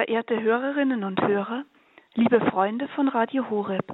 verehrte 0.00 0.40
Hörerinnen 0.40 1.04
und 1.04 1.20
Hörer, 1.20 1.66
liebe 2.14 2.40
Freunde 2.40 2.88
von 2.96 3.06
Radio 3.08 3.50
Horeb. 3.50 3.84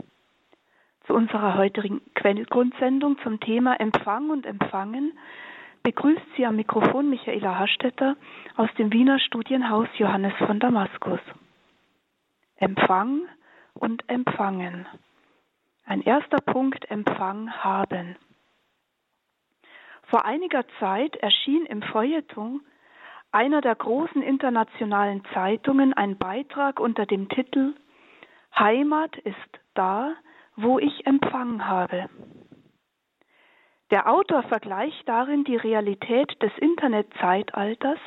Zu 1.05 1.15
unserer 1.15 1.57
heutigen 1.57 2.01
Quellgrundsendung 2.15 3.19
zum 3.25 3.41
Thema 3.41 3.81
Empfang 3.81 4.30
und 4.30 4.46
Empfangen 4.46 5.19
begrüßt 5.82 6.22
Sie 6.37 6.46
am 6.46 6.54
Mikrofon 6.54 7.11
Michaela 7.11 7.58
Hastetter 7.58 8.14
aus 8.56 8.69
dem 8.79 8.92
Wiener 8.92 9.19
Studienhaus 9.19 9.88
Johannes 9.98 10.32
von 10.46 10.61
Damaskus. 10.61 11.19
Empfang 12.54 13.23
und 13.75 14.09
Empfangen. 14.09 14.86
Ein 15.86 16.02
erster 16.02 16.38
Punkt 16.38 16.88
Empfang 16.88 17.50
haben. 17.50 18.14
Vor 20.04 20.25
einiger 20.25 20.64
Zeit 20.79 21.16
erschien 21.16 21.66
im 21.66 21.82
Feuilleton 21.82 22.61
einer 23.37 23.61
der 23.61 23.75
großen 23.75 24.23
internationalen 24.23 25.23
Zeitungen 25.34 25.93
ein 25.93 26.16
Beitrag 26.16 26.80
unter 26.80 27.05
dem 27.05 27.29
Titel 27.29 27.75
Heimat 28.59 29.14
ist 29.18 29.61
da, 29.75 30.14
wo 30.57 30.79
ich 30.79 31.07
Empfang 31.07 31.67
habe. 31.67 32.09
Der 33.91 34.11
Autor 34.11 34.42
vergleicht 34.45 35.06
darin 35.06 35.45
die 35.45 35.56
Realität 35.56 36.42
des 36.42 36.50
Internetzeitalters 36.56 37.98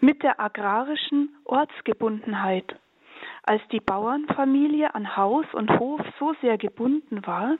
mit 0.00 0.22
der 0.22 0.38
agrarischen 0.38 1.34
Ortsgebundenheit, 1.46 2.76
als 3.44 3.62
die 3.72 3.80
Bauernfamilie 3.80 4.94
an 4.94 5.16
Haus 5.16 5.46
und 5.54 5.70
Hof 5.78 6.02
so 6.18 6.34
sehr 6.42 6.58
gebunden 6.58 7.26
war, 7.26 7.56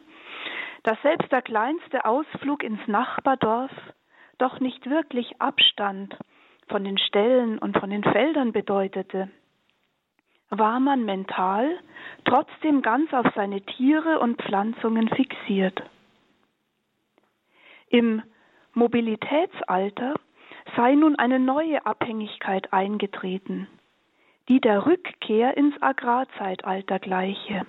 dass 0.83 1.01
selbst 1.01 1.33
der 1.33 1.41
kleinste 1.41 2.05
Ausflug 2.05 2.63
ins 2.63 2.87
Nachbardorf 2.87 3.73
doch 4.37 4.61
nicht 4.61 4.91
wirklich 4.91 5.41
Abstand 5.41 6.15
von 6.69 6.85
den 6.85 6.99
Ställen 6.99 7.59
und 7.59 7.79
von 7.79 7.91
den 7.91 8.03
Feldern 8.03 8.53
bedeutete, 8.53 9.31
war 10.51 10.81
man 10.81 11.05
mental 11.05 11.79
trotzdem 12.25 12.83
ganz 12.83 13.13
auf 13.13 13.27
seine 13.35 13.61
Tiere 13.63 14.19
und 14.21 14.41
Pflanzungen 14.43 15.09
fixiert. 15.09 15.83
Im 17.89 18.23
Mobilitätsalter 18.75 20.15
sei 20.77 20.95
nun 20.95 21.17
eine 21.17 21.39
neue 21.39 21.85
Abhängigkeit 21.87 22.73
eingetreten, 22.73 23.67
die 24.49 24.61
der 24.61 24.87
Rückkehr 24.87 25.57
ins 25.57 25.81
Agrarzeitalter 25.83 26.99
gleiche. 26.99 27.67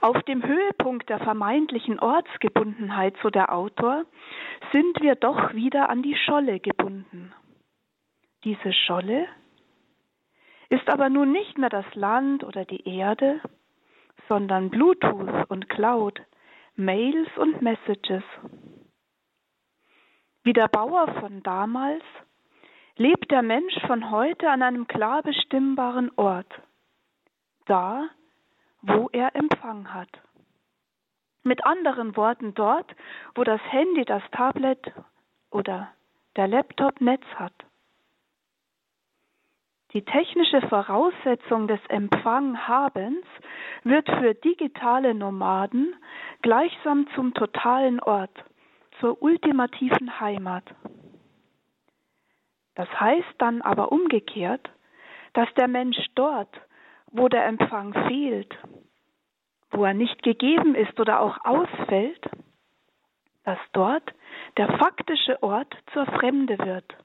Auf 0.00 0.22
dem 0.22 0.42
Höhepunkt 0.42 1.08
der 1.08 1.18
vermeintlichen 1.18 1.98
Ortsgebundenheit, 1.98 3.16
so 3.22 3.30
der 3.30 3.52
Autor, 3.52 4.04
sind 4.72 5.00
wir 5.00 5.14
doch 5.14 5.52
wieder 5.54 5.88
an 5.88 6.02
die 6.02 6.16
Scholle 6.16 6.60
gebunden. 6.60 7.32
Diese 8.44 8.72
Scholle 8.72 9.26
ist 10.70 10.88
aber 10.88 11.10
nun 11.10 11.32
nicht 11.32 11.58
mehr 11.58 11.68
das 11.68 11.84
Land 11.94 12.44
oder 12.44 12.64
die 12.64 12.88
Erde, 12.88 13.40
sondern 14.28 14.70
Bluetooth 14.70 15.50
und 15.50 15.68
Cloud, 15.68 16.20
Mails 16.76 17.28
und 17.36 17.60
Messages. 17.60 18.22
Wie 20.44 20.52
der 20.52 20.68
Bauer 20.68 21.08
von 21.20 21.42
damals 21.42 22.02
lebt 22.96 23.30
der 23.30 23.42
Mensch 23.42 23.74
von 23.86 24.10
heute 24.10 24.48
an 24.48 24.62
einem 24.62 24.86
klar 24.86 25.22
bestimmbaren 25.22 26.10
Ort, 26.16 26.52
da, 27.66 28.08
wo 28.82 29.08
er 29.12 29.34
Empfang 29.34 29.92
hat. 29.92 30.08
Mit 31.42 31.64
anderen 31.64 32.16
Worten 32.16 32.54
dort, 32.54 32.94
wo 33.34 33.44
das 33.44 33.60
Handy, 33.70 34.04
das 34.04 34.22
Tablet 34.32 34.92
oder 35.50 35.88
der 36.36 36.48
Laptop 36.48 37.00
Netz 37.00 37.24
hat. 37.36 37.54
Die 39.92 40.04
technische 40.04 40.60
Voraussetzung 40.68 41.66
des 41.66 41.80
Empfanghabens 41.88 43.26
wird 43.82 44.08
für 44.08 44.34
digitale 44.34 45.14
Nomaden 45.14 45.96
gleichsam 46.42 47.08
zum 47.14 47.34
totalen 47.34 47.98
Ort, 48.00 48.44
zur 49.00 49.20
ultimativen 49.20 50.20
Heimat. 50.20 50.64
Das 52.76 52.88
heißt 53.00 53.34
dann 53.38 53.62
aber 53.62 53.90
umgekehrt, 53.90 54.70
dass 55.32 55.52
der 55.54 55.66
Mensch 55.66 55.98
dort, 56.14 56.48
wo 57.12 57.28
der 57.28 57.46
Empfang 57.46 57.92
fehlt, 58.08 58.56
wo 59.70 59.84
er 59.84 59.94
nicht 59.94 60.22
gegeben 60.22 60.74
ist 60.74 60.98
oder 60.98 61.20
auch 61.20 61.44
ausfällt, 61.44 62.28
dass 63.44 63.58
dort 63.72 64.14
der 64.56 64.78
faktische 64.78 65.42
Ort 65.42 65.74
zur 65.92 66.06
Fremde 66.06 66.58
wird. 66.58 66.96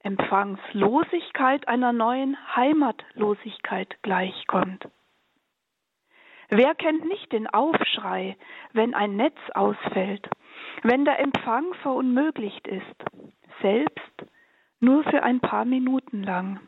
Empfangslosigkeit 0.00 1.68
einer 1.68 1.92
neuen 1.92 2.36
Heimatlosigkeit 2.56 4.02
gleichkommt. 4.02 4.88
Wer 6.48 6.74
kennt 6.74 7.06
nicht 7.06 7.32
den 7.32 7.46
Aufschrei, 7.46 8.36
wenn 8.72 8.94
ein 8.94 9.16
Netz 9.16 9.38
ausfällt, 9.54 10.28
wenn 10.82 11.04
der 11.04 11.18
Empfang 11.18 11.72
verunmöglicht 11.82 12.66
ist, 12.66 12.84
selbst 13.62 14.26
nur 14.80 15.04
für 15.04 15.22
ein 15.22 15.40
paar 15.40 15.64
Minuten 15.64 16.22
lang? 16.22 16.60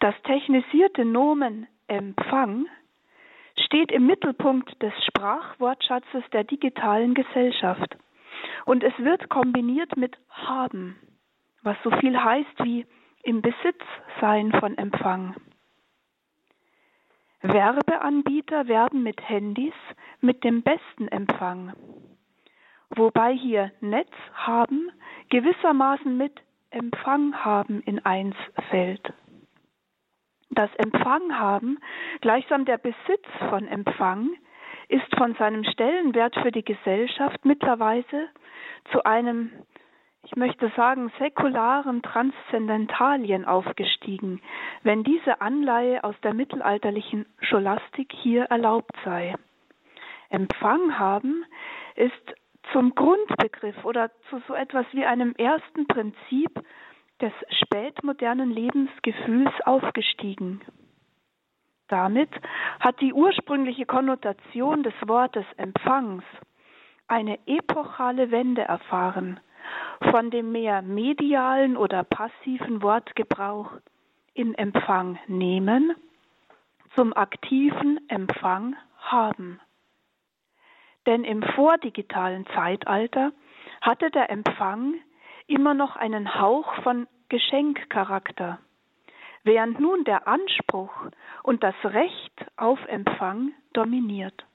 Das 0.00 0.14
technisierte 0.22 1.04
Nomen 1.04 1.66
Empfang 1.88 2.66
steht 3.64 3.90
im 3.90 4.06
Mittelpunkt 4.06 4.80
des 4.80 4.92
Sprachwortschatzes 5.06 6.22
der 6.32 6.44
digitalen 6.44 7.14
Gesellschaft. 7.14 7.96
Und 8.64 8.84
es 8.84 8.96
wird 8.98 9.28
kombiniert 9.28 9.96
mit 9.96 10.16
haben, 10.30 10.96
was 11.62 11.76
so 11.82 11.90
viel 11.90 12.16
heißt 12.16 12.62
wie 12.64 12.86
im 13.24 13.42
Besitz 13.42 13.82
sein 14.20 14.52
von 14.52 14.78
Empfang. 14.78 15.34
Werbeanbieter 17.42 18.68
werben 18.68 19.02
mit 19.02 19.20
Handys 19.28 19.74
mit 20.20 20.44
dem 20.44 20.62
besten 20.62 21.08
Empfang, 21.08 21.72
wobei 22.90 23.32
hier 23.32 23.72
Netz 23.80 24.12
haben 24.34 24.90
gewissermaßen 25.30 26.16
mit 26.16 26.40
Empfang 26.70 27.34
haben 27.44 27.80
in 27.82 28.04
eins 28.04 28.36
fällt 28.70 29.12
das 30.58 30.74
Empfang 30.74 31.38
haben, 31.38 31.78
gleichsam 32.20 32.64
der 32.64 32.78
Besitz 32.78 33.24
von 33.48 33.68
Empfang, 33.68 34.30
ist 34.88 35.16
von 35.16 35.36
seinem 35.36 35.62
Stellenwert 35.62 36.34
für 36.34 36.50
die 36.50 36.64
Gesellschaft 36.64 37.44
mittlerweile 37.44 38.28
zu 38.90 39.04
einem, 39.04 39.52
ich 40.24 40.34
möchte 40.34 40.72
sagen, 40.74 41.12
säkularen 41.20 42.02
Transzendentalien 42.02 43.44
aufgestiegen, 43.44 44.40
wenn 44.82 45.04
diese 45.04 45.40
Anleihe 45.40 46.02
aus 46.02 46.16
der 46.24 46.34
mittelalterlichen 46.34 47.26
Scholastik 47.40 48.12
hier 48.12 48.44
erlaubt 48.46 48.96
sei. 49.04 49.36
Empfang 50.28 50.98
haben 50.98 51.44
ist 51.94 52.34
zum 52.72 52.96
Grundbegriff 52.96 53.84
oder 53.84 54.10
zu 54.28 54.42
so 54.48 54.54
etwas 54.54 54.86
wie 54.90 55.04
einem 55.04 55.34
ersten 55.36 55.86
Prinzip 55.86 56.50
des 57.20 57.32
spätmodernen 57.50 58.50
Lebensgefühls 58.50 59.52
aufgestiegen. 59.64 60.60
Damit 61.88 62.30
hat 62.80 63.00
die 63.00 63.12
ursprüngliche 63.12 63.86
Konnotation 63.86 64.82
des 64.82 64.94
Wortes 65.06 65.46
Empfangs 65.56 66.24
eine 67.08 67.38
epochale 67.46 68.30
Wende 68.30 68.62
erfahren, 68.62 69.40
von 70.10 70.30
dem 70.30 70.52
mehr 70.52 70.82
medialen 70.82 71.76
oder 71.76 72.04
passiven 72.04 72.82
Wortgebrauch 72.82 73.70
in 74.34 74.54
Empfang 74.54 75.18
nehmen 75.26 75.94
zum 76.94 77.12
aktiven 77.14 78.00
Empfang 78.08 78.76
haben. 78.98 79.60
Denn 81.06 81.24
im 81.24 81.42
vordigitalen 81.42 82.46
Zeitalter 82.54 83.32
hatte 83.80 84.10
der 84.10 84.30
Empfang 84.30 84.94
immer 85.48 85.74
noch 85.74 85.96
einen 85.96 86.40
Hauch 86.40 86.72
von 86.82 87.08
Geschenkcharakter, 87.28 88.60
während 89.42 89.80
nun 89.80 90.04
der 90.04 90.28
Anspruch 90.28 90.92
und 91.42 91.62
das 91.62 91.74
Recht 91.82 92.46
auf 92.56 92.78
Empfang 92.86 93.52
dominiert. 93.72 94.46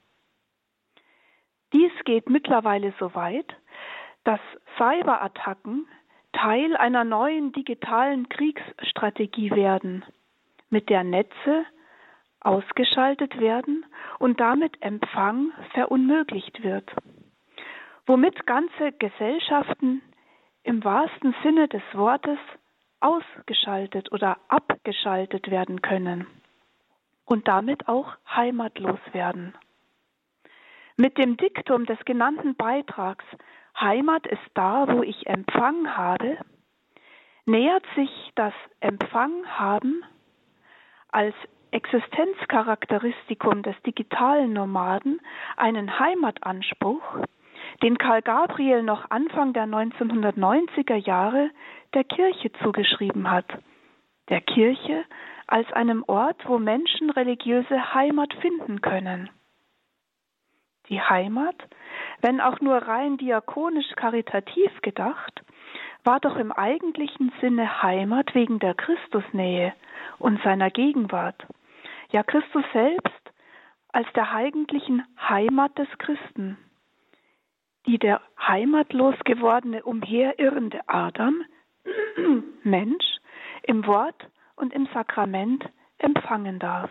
Dies 1.74 1.92
geht 2.06 2.30
mittlerweile 2.30 2.94
so 3.00 3.14
weit, 3.16 3.56
dass 4.24 4.40
Cyberattacken 4.78 5.88
Teil 6.32 6.76
einer 6.78 7.04
neuen 7.04 7.52
digitalen 7.52 8.30
Kriegsstrategie 8.30 9.52
werden, 9.52 10.04
mit 10.70 10.90
der 10.90 11.04
Netze 11.04 11.66
ausgeschaltet 12.42 13.40
werden 13.40 13.86
und 14.20 14.40
damit 14.40 14.82
Empfang 14.82 15.52
verunmöglicht 15.74 16.64
wird, 16.64 16.92
womit 18.06 18.46
ganze 18.46 18.92
Gesellschaften 18.94 20.02
im 20.64 20.84
wahrsten 20.84 21.36
Sinne 21.44 21.68
des 21.68 21.84
Wortes 21.94 22.40
ausgeschaltet 23.00 24.12
oder 24.12 24.38
abgeschaltet 24.48 25.52
werden 25.52 25.82
können 25.82 26.28
und 27.26 27.48
damit 27.48 27.88
auch 27.88 28.16
heimatlos 28.34 29.00
werden. 29.12 29.54
Mit 30.96 31.18
dem 31.18 31.38
Diktum 31.38 31.86
des 31.86 32.00
genannten 32.06 32.56
Beitrags 32.56 33.26
Heimat 33.80 34.28
ist 34.28 34.40
da, 34.54 34.88
wo 34.88 35.02
ich 35.02 35.26
Empfang 35.26 35.98
habe, 35.98 36.38
nähert 37.46 37.84
sich 37.96 38.32
das 38.36 38.54
Empfang 38.80 39.46
haben 39.48 40.04
als 41.10 41.36
Existenzcharakteristikum 41.72 43.64
des 43.64 43.76
digitalen 43.82 44.54
Nomaden 44.54 45.20
einen 45.58 46.00
Heimatanspruch, 46.00 47.02
den 47.84 47.98
Karl 47.98 48.22
Gabriel 48.22 48.82
noch 48.82 49.12
Anfang 49.12 49.52
der 49.52 49.66
1990er 49.66 50.96
Jahre 50.96 51.52
der 51.94 52.06
Kirche 52.06 52.50
zugeschrieben 52.64 53.30
hat. 53.30 53.46
Der 54.30 54.40
Kirche 54.40 55.04
als 55.48 55.72
einem 55.74 56.06
Ort, 56.08 56.48
wo 56.48 56.58
Menschen 56.60 57.10
religiöse 57.10 57.94
Heimat 57.94 58.34
finden 58.36 58.80
können. 58.80 59.30
Die 60.88 61.02
Heimat, 61.02 61.56
wenn 62.22 62.40
auch 62.40 62.62
nur 62.62 62.78
rein 62.78 63.18
diakonisch 63.18 63.92
karitativ 63.98 64.72
gedacht, 64.82 65.42
war 66.06 66.22
doch 66.22 66.38
im 66.38 66.54
eigentlichen 66.54 67.34
Sinne 67.42 67.84
Heimat 67.84 68.34
wegen 68.34 68.60
der 68.60 68.76
Christusnähe 68.76 69.74
und 70.20 70.42
seiner 70.44 70.72
Gegenwart. 70.72 71.46
Ja, 72.12 72.24
Christus 72.24 72.64
selbst 72.72 73.32
als 73.92 74.08
der 74.14 74.32
eigentlichen 74.34 75.04
Heimat 75.18 75.78
des 75.78 75.90
Christen. 75.98 76.58
Die 77.86 77.98
der 77.98 78.22
heimatlos 78.40 79.16
gewordene 79.26 79.84
umherirrende 79.84 80.80
Adam, 80.88 81.44
Mensch, 82.64 83.06
im 83.64 83.86
Wort 83.86 84.30
und 84.56 84.74
im 84.74 84.88
Sakrament 84.94 85.66
empfangen 85.98 86.60
darf. 86.60 86.90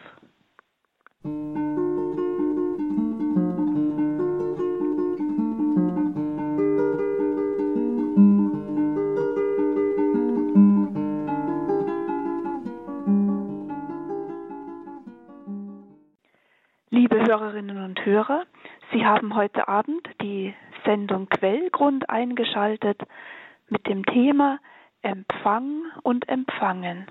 Liebe 16.90 17.26
Hörerinnen 17.26 17.82
und 17.82 18.04
Hörer, 18.04 18.44
Sie 18.92 19.06
haben 19.06 19.34
heute 19.34 19.68
Abend 19.68 20.06
die 20.20 20.54
Sendung 20.84 21.28
Quellgrund 21.28 22.08
eingeschaltet 22.10 23.00
mit 23.68 23.86
dem 23.86 24.04
Thema 24.04 24.58
Empfang 25.02 25.84
und 26.02 26.28
Empfangen. 26.28 27.06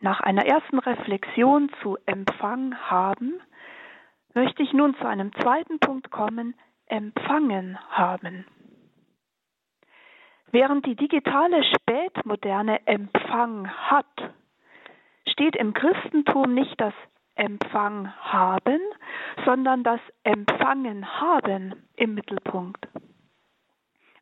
Nach 0.00 0.20
einer 0.20 0.46
ersten 0.46 0.78
Reflexion 0.78 1.70
zu 1.82 1.96
Empfang 2.06 2.76
haben, 2.78 3.40
möchte 4.34 4.62
ich 4.62 4.72
nun 4.72 4.94
zu 4.96 5.06
einem 5.06 5.32
zweiten 5.34 5.78
Punkt 5.80 6.10
kommen, 6.10 6.54
Empfangen 6.86 7.78
haben. 7.90 8.44
Während 10.52 10.86
die 10.86 10.94
digitale 10.94 11.64
Spätmoderne 11.64 12.86
Empfang 12.86 13.68
hat, 13.68 14.34
steht 15.28 15.56
im 15.56 15.74
Christentum 15.74 16.54
nicht 16.54 16.80
das 16.80 16.94
Empfang 17.36 18.12
haben, 18.20 18.80
sondern 19.44 19.84
das 19.84 20.00
Empfangen 20.24 21.20
haben 21.20 21.74
im 21.94 22.14
Mittelpunkt. 22.14 22.88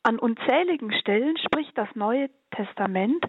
An 0.02 0.18
unzähligen 0.18 0.92
Stellen 0.92 1.38
spricht 1.38 1.78
das 1.78 1.88
Neue 1.94 2.28
Testament 2.50 3.24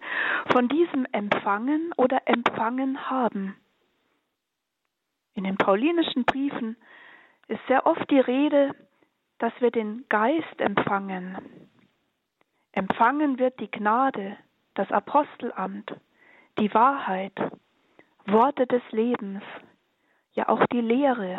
von 0.52 0.68
diesem 0.68 1.06
Empfangen 1.14 1.94
oder 1.96 2.22
Empfangen 2.26 3.10
haben. 3.10 3.56
In 5.36 5.46
den 5.46 5.58
paulinischen 5.58 6.26
Briefen 6.26 6.76
ist 7.48 7.62
sehr 7.68 7.86
oft 7.86 8.10
die 8.10 8.20
Rede, 8.20 8.76
dass 9.38 9.54
wir 9.60 9.72
den 9.72 10.06
Geist 10.10 10.60
empfangen. 10.60 11.38
Empfangen 12.72 13.40
wird 13.40 13.60
die 13.60 13.72
Gnade, 13.72 14.38
das 14.74 14.92
Apostelamt, 14.92 15.94
die 16.60 16.74
Wahrheit, 16.74 17.38
Worte 18.26 18.68
des 18.68 18.82
Lebens, 18.92 19.44
ja 20.36 20.50
auch 20.50 20.66
die 20.68 20.82
Lehre. 20.82 21.38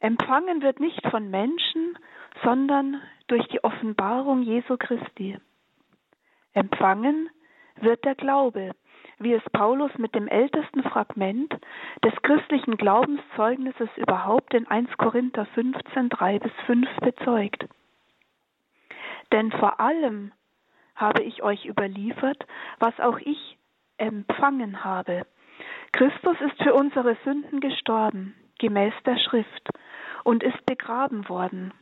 Empfangen 0.00 0.62
wird 0.62 0.80
nicht 0.80 1.06
von 1.08 1.30
Menschen, 1.30 1.98
sondern 2.42 3.00
durch 3.28 3.46
die 3.48 3.62
Offenbarung 3.64 4.42
Jesu 4.42 4.76
Christi. 4.76 5.38
Empfangen 6.52 7.30
wird 7.76 8.04
der 8.04 8.14
Glaube, 8.14 8.72
wie 9.18 9.32
es 9.32 9.42
Paulus 9.52 9.90
mit 9.98 10.14
dem 10.14 10.28
ältesten 10.28 10.82
Fragment 10.82 11.54
des 12.04 12.12
christlichen 12.22 12.76
Glaubenszeugnisses 12.76 13.88
überhaupt 13.96 14.54
in 14.54 14.66
1 14.66 14.90
Korinther 14.98 15.46
15, 15.46 16.08
3 16.10 16.38
bis 16.38 16.52
5 16.66 16.88
bezeugt. 17.00 17.66
Denn 19.32 19.50
vor 19.52 19.80
allem 19.80 20.32
habe 20.94 21.22
ich 21.22 21.42
euch 21.42 21.64
überliefert, 21.66 22.46
was 22.78 22.98
auch 23.00 23.18
ich 23.18 23.58
empfangen 23.98 24.84
habe, 24.84 25.26
Christus 25.96 26.36
ist 26.42 26.62
für 26.62 26.74
unsere 26.74 27.16
Sünden 27.24 27.58
gestorben, 27.60 28.34
gemäß 28.58 28.92
der 29.06 29.16
Schrift, 29.16 29.70
und 30.24 30.42
ist 30.42 30.66
begraben 30.66 31.26
worden. 31.30 31.72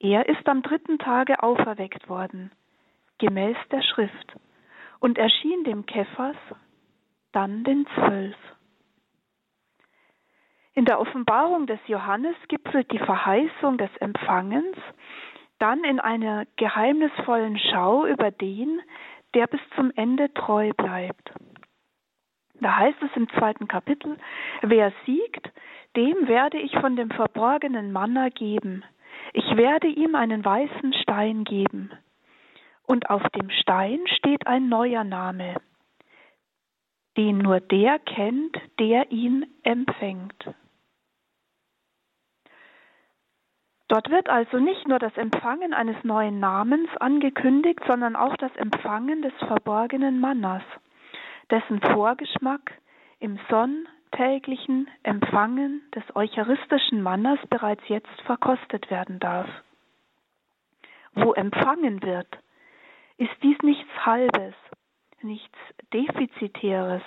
Er 0.00 0.26
ist 0.26 0.48
am 0.48 0.62
dritten 0.62 0.98
Tage 0.98 1.42
auferweckt 1.42 2.08
worden, 2.08 2.50
gemäß 3.18 3.58
der 3.70 3.82
Schrift, 3.82 4.32
und 5.00 5.18
erschien 5.18 5.64
dem 5.64 5.84
Kephas, 5.84 6.36
dann 7.32 7.62
den 7.62 7.86
Zwölf. 7.94 8.36
In 10.72 10.86
der 10.86 10.98
Offenbarung 10.98 11.66
des 11.66 11.80
Johannes 11.88 12.36
gipfelt 12.48 12.90
die 12.90 13.00
Verheißung 13.00 13.76
des 13.76 13.94
Empfangens 13.98 14.78
dann 15.58 15.84
in 15.84 16.00
einer 16.00 16.46
geheimnisvollen 16.56 17.58
Schau 17.58 18.06
über 18.06 18.30
den, 18.30 18.80
der 19.34 19.46
bis 19.46 19.60
zum 19.76 19.92
Ende 19.94 20.32
treu 20.32 20.72
bleibt. 20.74 21.34
Da 22.62 22.76
heißt 22.76 23.02
es 23.02 23.10
im 23.16 23.28
zweiten 23.30 23.66
Kapitel, 23.66 24.16
wer 24.62 24.92
siegt, 25.04 25.50
dem 25.96 26.28
werde 26.28 26.58
ich 26.58 26.72
von 26.78 26.94
dem 26.94 27.10
verborgenen 27.10 27.90
Manna 27.90 28.28
geben. 28.28 28.84
Ich 29.32 29.56
werde 29.56 29.88
ihm 29.88 30.14
einen 30.14 30.44
weißen 30.44 30.92
Stein 30.94 31.42
geben. 31.42 31.90
Und 32.86 33.10
auf 33.10 33.22
dem 33.30 33.50
Stein 33.50 34.06
steht 34.16 34.46
ein 34.46 34.68
neuer 34.68 35.02
Name, 35.02 35.56
den 37.16 37.38
nur 37.38 37.58
der 37.58 37.98
kennt, 37.98 38.56
der 38.78 39.10
ihn 39.10 39.46
empfängt. 39.64 40.54
Dort 43.88 44.08
wird 44.08 44.28
also 44.28 44.58
nicht 44.58 44.86
nur 44.86 45.00
das 45.00 45.16
Empfangen 45.16 45.74
eines 45.74 45.96
neuen 46.04 46.38
Namens 46.38 46.88
angekündigt, 46.98 47.80
sondern 47.88 48.14
auch 48.14 48.36
das 48.36 48.54
Empfangen 48.54 49.20
des 49.20 49.34
verborgenen 49.48 50.20
Mannas 50.20 50.62
dessen 51.52 51.80
Vorgeschmack 51.80 52.72
im 53.20 53.38
sonntäglichen 53.48 54.90
Empfangen 55.02 55.82
des 55.94 56.02
eucharistischen 56.16 57.02
Mannes 57.02 57.38
bereits 57.50 57.82
jetzt 57.88 58.20
verkostet 58.24 58.90
werden 58.90 59.20
darf. 59.20 59.48
Wo 61.14 61.34
empfangen 61.34 62.02
wird, 62.02 62.26
ist 63.18 63.34
dies 63.42 63.58
nichts 63.62 63.90
Halbes, 64.04 64.54
nichts 65.20 65.58
Defizitäres, 65.92 67.02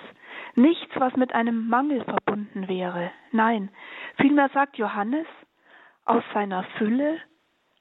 nichts, 0.54 0.94
was 0.94 1.14
mit 1.16 1.34
einem 1.34 1.68
Mangel 1.68 2.04
verbunden 2.04 2.68
wäre. 2.68 3.10
Nein, 3.32 3.70
vielmehr 4.16 4.48
sagt 4.50 4.78
Johannes, 4.78 5.26
aus 6.04 6.22
seiner 6.32 6.62
Fülle 6.78 7.18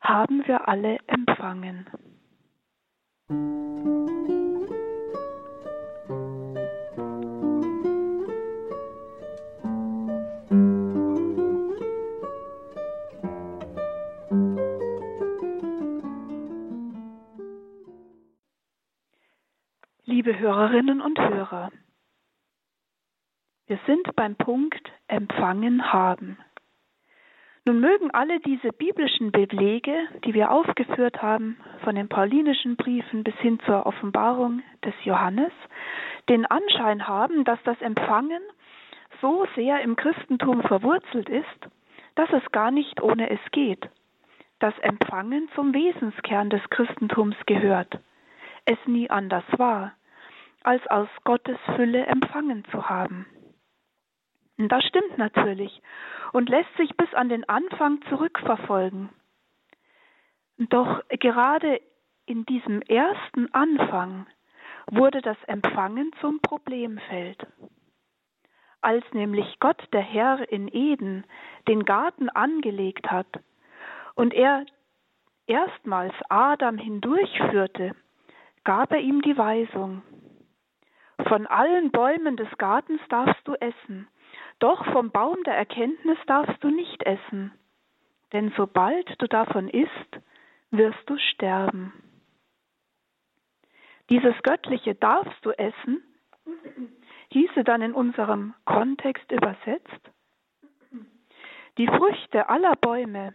haben 0.02 0.46
wir 0.48 0.68
alle 0.68 0.98
empfangen. 1.08 1.86
Liebe 20.16 20.40
Hörerinnen 20.40 21.02
und 21.02 21.20
Hörer, 21.20 21.74
wir 23.68 23.78
sind 23.86 24.16
beim 24.16 24.38
Punkt 24.38 24.90
Empfangen 25.10 25.92
haben. 25.92 26.38
Nun 27.66 27.82
mögen 27.82 28.12
alle 28.12 28.40
diese 28.40 28.70
biblischen 28.70 29.34
Belege, 29.34 30.08
die 30.24 30.34
wir 30.34 30.52
aufgeführt 30.52 31.22
haben, 31.22 31.58
von 31.84 31.96
den 31.96 32.08
paulinischen 32.08 32.78
Briefen 32.78 33.26
bis 33.26 33.36
hin 33.40 33.60
zur 33.66 33.86
Offenbarung 33.86 34.64
des 34.86 34.94
Johannes, 35.04 35.52
den 36.30 36.46
Anschein 36.46 37.10
haben, 37.10 37.44
dass 37.44 37.60
das 37.66 37.82
Empfangen 37.82 38.42
so 39.20 39.46
sehr 39.54 39.82
im 39.82 39.98
Christentum 39.98 40.62
verwurzelt 40.62 41.28
ist, 41.28 41.60
dass 42.16 42.30
es 42.32 42.52
gar 42.54 42.72
nicht 42.72 43.02
ohne 43.02 43.32
es 43.32 43.52
geht. 43.52 43.90
Das 44.60 44.80
Empfangen 44.80 45.50
zum 45.56 45.74
Wesenskern 45.74 46.50
des 46.50 46.62
Christentums 46.70 47.36
gehört, 47.46 48.00
es 48.64 48.78
nie 48.86 49.10
anders 49.10 49.44
war 49.58 49.92
als 50.66 50.86
aus 50.88 51.10
Gottes 51.24 51.58
Fülle 51.76 52.06
empfangen 52.06 52.66
zu 52.72 52.90
haben. 52.90 53.28
Das 54.58 54.84
stimmt 54.86 55.18
natürlich 55.18 55.82
und 56.32 56.50
lässt 56.50 56.76
sich 56.78 56.96
bis 56.96 57.14
an 57.14 57.30
den 57.30 57.48
Anfang 57.48 58.02
zurückverfolgen. 58.10 59.10
Doch 60.58 61.04
gerade 61.10 61.82
in 62.26 62.46
diesem 62.46 62.82
ersten 62.82 63.54
Anfang 63.54 64.28
wurde 64.88 65.22
das 65.22 65.38
Empfangen 65.48 66.12
zum 66.22 66.40
Problemfeld. 66.40 67.46
Als 68.82 69.04
nämlich 69.14 69.60
Gott 69.60 69.82
der 69.92 70.02
Herr 70.02 70.50
in 70.52 70.68
Eden 70.68 71.26
den 71.68 71.84
Garten 71.84 72.30
angelegt 72.30 73.12
hat 73.12 73.28
und 74.16 74.34
er 74.34 74.66
erstmals 75.48 76.14
Adam 76.30 76.78
hindurchführte, 76.78 77.96
gab 78.64 78.92
er 78.92 79.00
ihm 79.00 79.22
die 79.22 79.38
Weisung, 79.38 80.02
von 81.28 81.48
allen 81.48 81.92
Bäumen 81.92 82.38
des 82.38 82.50
Gartens 82.58 83.02
darfst 83.10 83.48
du 83.48 83.54
essen, 83.56 84.08
doch 84.60 84.86
vom 84.92 85.12
Baum 85.12 85.44
der 85.44 85.56
Erkenntnis 85.56 86.18
darfst 86.28 86.64
du 86.64 86.70
nicht 86.70 87.04
essen, 87.04 87.52
denn 88.34 88.54
sobald 88.56 89.22
du 89.22 89.28
davon 89.28 89.68
isst, 89.68 90.20
wirst 90.72 91.10
du 91.10 91.18
sterben. 91.18 91.94
Dieses 94.10 94.36
göttliche 94.44 94.94
darfst 94.94 95.44
du 95.44 95.52
essen, 95.52 96.04
hieße 97.32 97.64
dann 97.64 97.82
in 97.82 97.94
unserem 97.94 98.54
Kontext 98.66 99.32
übersetzt, 99.32 100.12
die 101.78 101.88
Früchte 101.88 102.48
aller 102.48 102.76
Bäume, 102.76 103.34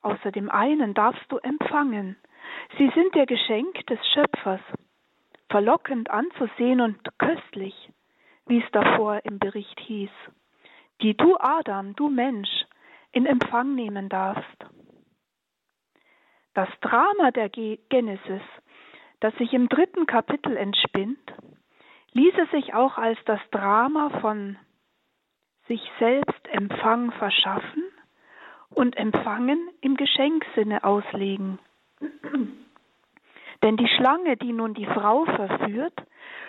außer 0.00 0.32
dem 0.32 0.48
einen, 0.50 0.94
darfst 0.94 1.30
du 1.30 1.38
empfangen. 1.38 2.16
Sie 2.78 2.90
sind 2.94 3.14
der 3.14 3.26
Geschenk 3.26 3.86
des 3.86 3.98
Schöpfers, 4.14 4.60
verlockend 5.48 6.10
anzusehen 6.10 6.80
und 6.80 6.98
köstlich, 7.18 7.74
wie 8.46 8.62
es 8.62 8.70
davor 8.72 9.20
im 9.24 9.38
Bericht 9.38 9.78
hieß, 9.80 10.10
die 11.02 11.16
du 11.16 11.36
Adam, 11.38 11.94
du 11.94 12.08
Mensch, 12.08 12.66
in 13.12 13.26
Empfang 13.26 13.74
nehmen 13.74 14.08
darfst. 14.08 14.66
Das 16.54 16.68
Drama 16.80 17.30
der 17.30 17.48
Genesis, 17.48 18.42
das 19.20 19.34
sich 19.36 19.52
im 19.52 19.68
dritten 19.68 20.06
Kapitel 20.06 20.56
entspinnt, 20.56 21.32
ließe 22.12 22.46
sich 22.52 22.74
auch 22.74 22.96
als 22.96 23.18
das 23.26 23.40
Drama 23.50 24.10
von 24.20 24.56
sich 25.68 25.82
selbst 25.98 26.48
Empfang 26.48 27.12
verschaffen 27.12 27.84
und 28.70 28.96
Empfangen 28.96 29.70
im 29.80 29.96
Geschenksinne 29.96 30.84
auslegen. 30.84 31.58
Denn 33.66 33.76
die 33.76 33.88
Schlange, 33.88 34.36
die 34.36 34.52
nun 34.52 34.74
die 34.74 34.86
Frau 34.86 35.24
verführt, 35.24 36.00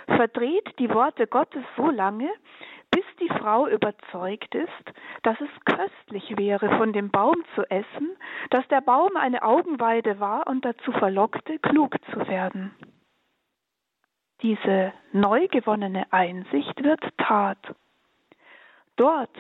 verdreht 0.05 0.77
die 0.77 0.93
Worte 0.93 1.25
Gottes 1.25 1.63
so 1.75 1.89
lange, 1.89 2.29
bis 2.91 3.03
die 3.19 3.39
Frau 3.39 3.67
überzeugt 3.67 4.53
ist, 4.53 4.93
dass 5.24 5.36
es 5.41 5.50
köstlich 5.65 6.38
wäre, 6.38 6.77
von 6.77 6.93
dem 6.93 7.09
Baum 7.09 7.43
zu 7.55 7.63
essen, 7.71 8.15
dass 8.51 8.67
der 8.67 8.81
Baum 8.81 9.17
eine 9.17 9.41
Augenweide 9.41 10.19
war 10.19 10.45
und 10.45 10.63
dazu 10.63 10.91
verlockte, 10.91 11.57
klug 11.57 11.95
zu 12.12 12.27
werden. 12.27 12.75
Diese 14.43 14.93
neu 15.12 15.47
gewonnene 15.47 16.05
Einsicht 16.13 16.83
wird 16.83 17.01
Tat. 17.17 17.57
Dort, 18.95 19.36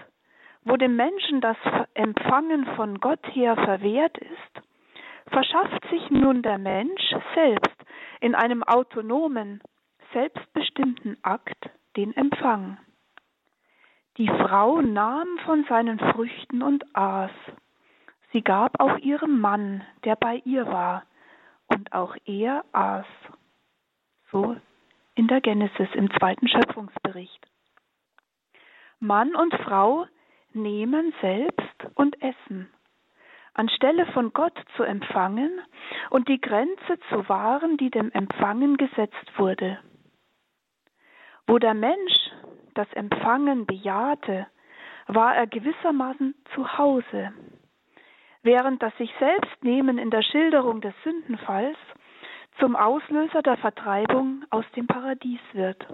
wo 0.63 0.77
dem 0.77 0.95
Menschen 0.95 1.41
das 1.41 1.57
Empfangen 1.93 2.65
von 2.75 2.99
Gott 2.99 3.23
her 3.35 3.55
verwehrt 3.55 4.17
ist, 4.17 4.66
verschafft 5.29 5.87
sich 5.89 6.09
nun 6.09 6.41
der 6.41 6.57
Mensch 6.57 7.13
selbst 7.35 7.75
in 8.21 8.35
einem 8.35 8.63
autonomen, 8.63 9.61
selbstbestimmten 10.13 11.17
Akt 11.23 11.69
den 11.95 12.15
Empfang. 12.15 12.77
Die 14.17 14.27
Frau 14.27 14.81
nahm 14.81 15.27
von 15.45 15.65
seinen 15.69 15.99
Früchten 15.99 16.61
und 16.63 16.83
aß. 16.95 17.31
Sie 18.31 18.41
gab 18.41 18.79
auch 18.79 18.97
ihrem 18.97 19.39
Mann, 19.39 19.83
der 20.03 20.15
bei 20.15 20.41
ihr 20.43 20.65
war, 20.67 21.03
und 21.67 21.93
auch 21.93 22.15
er 22.25 22.65
aß. 22.71 23.05
So 24.31 24.55
in 25.15 25.27
der 25.27 25.41
Genesis 25.41 25.89
im 25.93 26.09
zweiten 26.11 26.47
Schöpfungsbericht. 26.47 27.47
Mann 28.99 29.35
und 29.35 29.53
Frau 29.53 30.07
nehmen 30.53 31.13
selbst 31.21 31.87
und 31.95 32.21
essen 32.21 32.69
anstelle 33.57 34.05
von 34.07 34.31
Gott 34.33 34.57
zu 34.75 34.83
empfangen 34.83 35.61
und 36.09 36.27
die 36.29 36.39
Grenze 36.39 36.99
zu 37.09 37.27
wahren, 37.27 37.77
die 37.77 37.89
dem 37.89 38.11
Empfangen 38.11 38.77
gesetzt 38.77 39.37
wurde. 39.37 39.79
Wo 41.47 41.57
der 41.57 41.73
Mensch 41.73 42.31
das 42.75 42.91
Empfangen 42.93 43.65
bejahte, 43.65 44.47
war 45.07 45.35
er 45.35 45.47
gewissermaßen 45.47 46.35
zu 46.53 46.77
Hause, 46.77 47.31
während 48.43 48.83
das 48.83 48.95
sich 48.97 49.11
selbst 49.19 49.63
nehmen 49.63 49.97
in 49.97 50.11
der 50.11 50.21
Schilderung 50.21 50.81
des 50.81 50.93
Sündenfalls 51.03 51.77
zum 52.59 52.75
Auslöser 52.75 53.41
der 53.41 53.57
Vertreibung 53.57 54.43
aus 54.49 54.65
dem 54.75 54.87
Paradies 54.87 55.39
wird. 55.53 55.85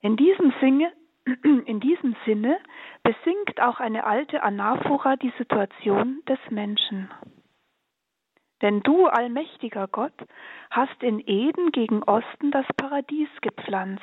In 0.00 0.16
diesem 0.16 0.52
Sinne, 0.60 0.92
in 1.66 1.80
diesem 1.80 2.16
Sinne 2.24 2.58
besingt 3.02 3.60
auch 3.60 3.80
eine 3.80 4.04
alte 4.04 4.42
Anaphora 4.42 5.16
die 5.16 5.32
Situation 5.38 6.22
des 6.28 6.38
Menschen. 6.50 7.10
Denn 8.62 8.80
du, 8.82 9.06
allmächtiger 9.06 9.86
Gott, 9.86 10.14
hast 10.70 11.02
in 11.02 11.20
Eden 11.20 11.70
gegen 11.70 12.02
Osten 12.02 12.50
das 12.50 12.66
Paradies 12.76 13.28
gepflanzt, 13.40 14.02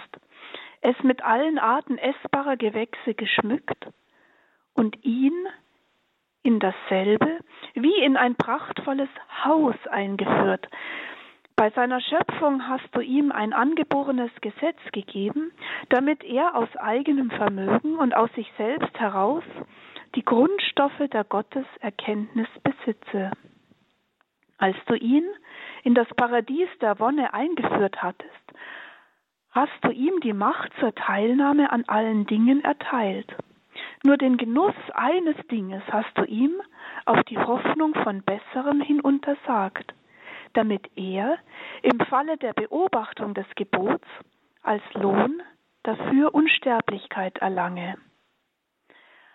es 0.81 0.95
mit 1.03 1.23
allen 1.23 1.59
Arten 1.59 1.97
essbarer 1.97 2.55
Gewächse 2.55 3.15
geschmückt 3.15 3.87
und 4.73 5.03
ihn 5.03 5.47
in 6.43 6.59
dasselbe 6.59 7.39
wie 7.73 8.03
in 8.03 8.17
ein 8.17 8.35
prachtvolles 8.35 9.09
Haus 9.43 9.75
eingeführt, 9.89 10.69
bei 11.55 11.69
seiner 11.69 12.01
Schöpfung 12.01 12.67
hast 12.67 12.87
du 12.91 12.99
ihm 12.99 13.31
ein 13.31 13.53
angeborenes 13.53 14.31
Gesetz 14.41 14.79
gegeben, 14.91 15.51
damit 15.89 16.23
er 16.23 16.55
aus 16.55 16.67
eigenem 16.75 17.31
Vermögen 17.31 17.95
und 17.95 18.15
aus 18.15 18.29
sich 18.33 18.51
selbst 18.57 18.99
heraus 18.99 19.43
die 20.15 20.25
Grundstoffe 20.25 21.09
der 21.13 21.23
Gotteserkenntnis 21.23 22.49
besitze. 22.61 23.31
Als 24.57 24.75
du 24.87 24.95
ihn 24.95 25.23
in 25.83 25.93
das 25.93 26.07
Paradies 26.15 26.69
der 26.81 26.99
Wonne 26.99 27.33
eingeführt 27.33 28.01
hattest, 28.01 28.31
hast 29.51 29.73
du 29.81 29.91
ihm 29.91 30.19
die 30.21 30.33
Macht 30.33 30.73
zur 30.79 30.93
Teilnahme 30.93 31.71
an 31.71 31.85
allen 31.87 32.25
Dingen 32.25 32.63
erteilt. 32.63 33.33
Nur 34.03 34.17
den 34.17 34.37
Genuss 34.37 34.75
eines 34.93 35.35
Dinges 35.47 35.83
hast 35.89 36.17
du 36.17 36.25
ihm 36.25 36.61
auf 37.05 37.23
die 37.23 37.37
Hoffnung 37.37 37.93
von 37.95 38.23
Besserem 38.23 38.81
hin 38.81 38.99
untersagt 38.99 39.93
damit 40.55 40.89
er 40.95 41.37
im 41.81 41.99
Falle 41.99 42.37
der 42.37 42.53
Beobachtung 42.53 43.33
des 43.33 43.45
Gebots 43.55 44.07
als 44.63 44.83
Lohn 44.93 45.41
dafür 45.83 46.33
Unsterblichkeit 46.33 47.37
erlange. 47.37 47.97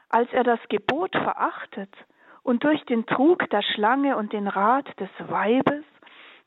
Als 0.09 0.33
er 0.33 0.43
das 0.43 0.61
Gebot 0.69 1.13
verachtet 1.13 1.95
und 2.43 2.65
durch 2.65 2.85
den 2.87 3.07
Trug 3.07 3.49
der 3.51 3.63
Schlange 3.63 4.17
und 4.17 4.33
den 4.33 4.49
Rat 4.49 4.89
des 4.99 5.11
Weibes 5.19 5.85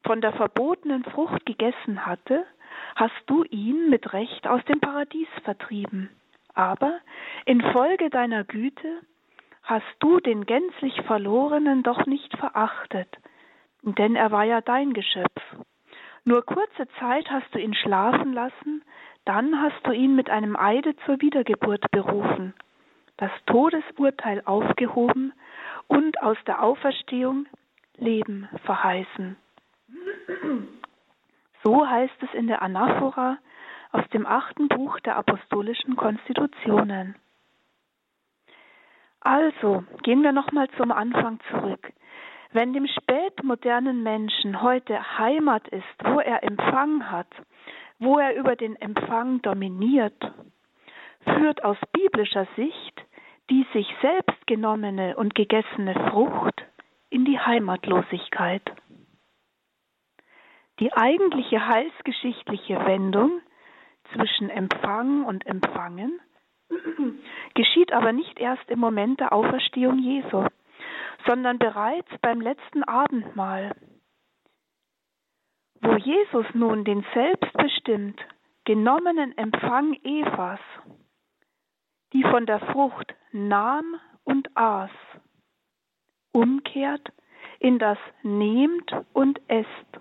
von 0.05 0.19
der 0.19 0.33
verbotenen 0.33 1.03
Frucht 1.05 1.45
gegessen 1.45 2.05
hatte, 2.05 2.45
hast 2.95 3.23
du 3.27 3.43
ihn 3.45 3.89
mit 3.89 4.11
Recht 4.11 4.47
aus 4.47 4.63
dem 4.65 4.81
Paradies 4.81 5.29
vertrieben. 5.43 6.09
Aber 6.53 6.99
infolge 7.45 8.09
deiner 8.09 8.43
Güte 8.43 9.01
hast 9.63 9.85
du 9.99 10.19
den 10.19 10.45
gänzlich 10.45 11.01
Verlorenen 11.03 11.83
doch 11.83 12.05
nicht 12.05 12.35
verachtet, 12.37 13.07
denn 13.83 14.15
er 14.15 14.31
war 14.31 14.43
ja 14.45 14.61
dein 14.61 14.93
Geschöpf. 14.93 15.41
Nur 16.25 16.45
kurze 16.45 16.87
Zeit 16.99 17.29
hast 17.29 17.53
du 17.53 17.59
ihn 17.59 17.73
schlafen 17.73 18.33
lassen, 18.33 18.83
dann 19.25 19.61
hast 19.61 19.85
du 19.85 19.91
ihn 19.91 20.15
mit 20.15 20.29
einem 20.29 20.55
Eide 20.55 20.95
zur 21.05 21.19
Wiedergeburt 21.21 21.91
berufen, 21.91 22.53
das 23.17 23.31
Todesurteil 23.45 24.41
aufgehoben 24.45 25.33
und 25.87 26.21
aus 26.21 26.37
der 26.47 26.63
Auferstehung 26.63 27.45
Leben 27.97 28.47
verheißen. 28.65 29.37
So 31.63 31.87
heißt 31.87 32.21
es 32.21 32.33
in 32.33 32.47
der 32.47 32.61
Anaphora 32.61 33.37
aus 33.91 34.07
dem 34.09 34.25
achten 34.25 34.67
Buch 34.67 34.99
der 35.01 35.15
apostolischen 35.17 35.95
Konstitutionen. 35.95 37.15
Also 39.21 39.85
gehen 40.01 40.23
wir 40.23 40.33
nochmal 40.33 40.67
zum 40.77 40.91
Anfang 40.91 41.39
zurück. 41.49 41.93
Wenn 42.53 42.73
dem 42.73 42.87
spätmodernen 42.87 44.03
Menschen 44.03 44.61
heute 44.61 45.17
Heimat 45.17 45.67
ist, 45.69 45.83
wo 46.03 46.19
er 46.19 46.43
Empfang 46.43 47.09
hat, 47.11 47.27
wo 47.99 48.19
er 48.19 48.35
über 48.35 48.55
den 48.55 48.75
Empfang 48.75 49.41
dominiert, 49.41 50.19
führt 51.25 51.63
aus 51.63 51.77
biblischer 51.91 52.47
Sicht 52.55 53.03
die 53.49 53.65
sich 53.73 53.87
selbst 54.01 54.47
genommene 54.47 55.15
und 55.15 55.35
gegessene 55.35 55.93
Frucht 56.09 56.65
in 57.09 57.25
die 57.25 57.39
Heimatlosigkeit. 57.39 58.63
Die 60.79 60.93
eigentliche 60.93 61.67
heilsgeschichtliche 61.67 62.85
Wendung 62.85 63.41
zwischen 64.13 64.49
Empfang 64.49 65.25
und 65.25 65.45
Empfangen 65.45 66.19
geschieht 67.53 67.93
aber 67.93 68.13
nicht 68.13 68.39
erst 68.39 68.69
im 68.69 68.79
Moment 68.79 69.19
der 69.19 69.33
Auferstehung 69.33 69.99
Jesu 69.99 70.45
sondern 71.25 71.59
bereits 71.59 72.09
beim 72.21 72.41
letzten 72.41 72.83
Abendmahl. 72.83 73.71
Wo 75.81 75.95
Jesus 75.95 76.45
nun 76.53 76.85
den 76.85 77.05
selbstbestimmt 77.13 78.19
genommenen 78.65 79.37
Empfang 79.37 79.93
Evas, 80.03 80.59
die 82.13 82.23
von 82.23 82.45
der 82.45 82.59
Frucht 82.59 83.13
nahm 83.31 83.99
und 84.23 84.55
aß, 84.55 84.91
umkehrt 86.31 87.11
in 87.59 87.79
das 87.79 87.97
nehmt 88.21 88.93
und 89.13 89.41
esst 89.47 89.99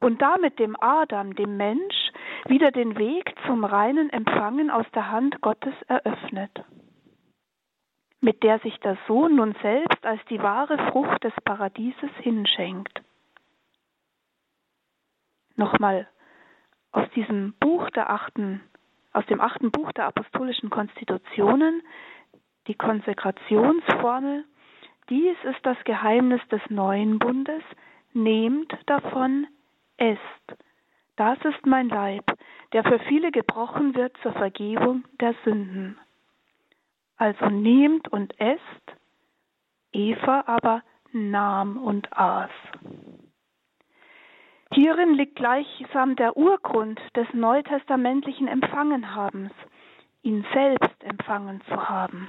und 0.00 0.20
damit 0.22 0.58
dem 0.58 0.76
Adam, 0.80 1.34
dem 1.34 1.56
Mensch, 1.56 2.10
wieder 2.46 2.70
den 2.70 2.96
Weg 2.98 3.34
zum 3.46 3.64
reinen 3.64 4.10
Empfangen 4.10 4.70
aus 4.70 4.86
der 4.94 5.10
Hand 5.10 5.40
Gottes 5.42 5.74
eröffnet, 5.88 6.64
mit 8.20 8.42
der 8.42 8.58
sich 8.60 8.78
der 8.80 8.98
Sohn 9.06 9.36
nun 9.36 9.54
selbst 9.62 10.04
als 10.04 10.20
die 10.26 10.42
wahre 10.42 10.78
Frucht 10.90 11.24
des 11.24 11.32
Paradieses 11.44 12.10
hinschenkt. 12.18 13.02
Nochmal 15.56 16.08
aus 16.92 17.08
diesem 17.14 17.54
Buch 17.60 17.88
der 17.90 18.10
achten, 18.10 18.60
aus 19.12 19.24
dem 19.26 19.40
achten 19.40 19.70
Buch 19.70 19.92
der 19.92 20.06
apostolischen 20.06 20.70
Konstitutionen, 20.70 21.82
die 22.66 22.74
Konsekrationsformel, 22.74 24.44
dies 25.08 25.36
ist 25.44 25.64
das 25.64 25.76
Geheimnis 25.84 26.40
des 26.48 26.60
neuen 26.68 27.18
Bundes, 27.18 27.62
nehmt 28.12 28.72
davon, 28.86 29.46
esst. 29.96 30.20
Das 31.16 31.38
ist 31.44 31.66
mein 31.66 31.88
Leib, 31.88 32.24
der 32.72 32.84
für 32.84 32.98
viele 33.00 33.30
gebrochen 33.30 33.94
wird 33.94 34.16
zur 34.22 34.32
Vergebung 34.32 35.04
der 35.20 35.34
Sünden. 35.44 35.98
Also 37.20 37.50
nehmt 37.50 38.08
und 38.08 38.32
esst, 38.40 38.96
Eva 39.92 40.44
aber 40.46 40.82
nahm 41.12 41.76
und 41.76 42.10
aß. 42.16 42.50
Hierin 44.72 45.12
liegt 45.12 45.36
gleichsam 45.36 46.16
der 46.16 46.38
Urgrund 46.38 46.98
des 47.14 47.26
neutestamentlichen 47.34 48.48
Empfangenhabens, 48.48 49.52
ihn 50.22 50.46
selbst 50.54 51.04
empfangen 51.04 51.60
zu 51.68 51.90
haben. 51.90 52.28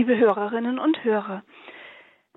Liebe 0.00 0.16
Hörerinnen 0.16 0.78
und 0.78 1.04
Hörer, 1.04 1.42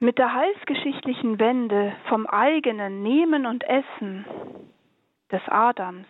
mit 0.01 0.17
der 0.17 0.34
heilsgeschichtlichen 0.34 1.39
Wende 1.39 1.96
vom 2.10 2.27
eigenen 2.27 3.01
Nehmen 3.03 3.46
und 3.46 3.63
Essen 3.63 4.25
des 5.32 5.41
Adams 5.48 6.05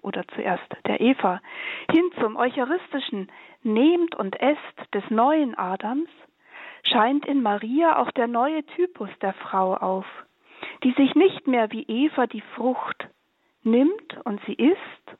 oder 0.00 0.26
zuerst 0.28 0.64
der 0.86 1.02
Eva 1.02 1.42
hin 1.90 2.10
zum 2.18 2.36
eucharistischen 2.36 3.30
Nehmt 3.62 4.14
und 4.14 4.40
Esst 4.40 4.94
des 4.94 5.04
neuen 5.10 5.54
Adams 5.54 6.08
scheint 6.84 7.26
in 7.26 7.42
Maria 7.42 7.98
auch 7.98 8.10
der 8.12 8.26
neue 8.26 8.64
Typus 8.64 9.10
der 9.20 9.34
Frau 9.34 9.74
auf, 9.74 10.06
die 10.82 10.92
sich 10.92 11.14
nicht 11.14 11.46
mehr 11.46 11.70
wie 11.72 11.82
Eva 11.82 12.26
die 12.26 12.42
Frucht 12.54 13.06
nimmt 13.64 14.16
und 14.24 14.40
sie 14.46 14.54
isst, 14.54 15.18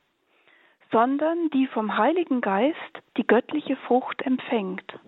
sondern 0.91 1.51
die 1.51 1.67
vom 1.67 1.99
Heiligen 1.99 2.41
Geist 2.41 3.03
die 3.15 3.27
göttliche 3.27 3.75
Frucht 3.75 4.23
empfängt. 4.23 4.99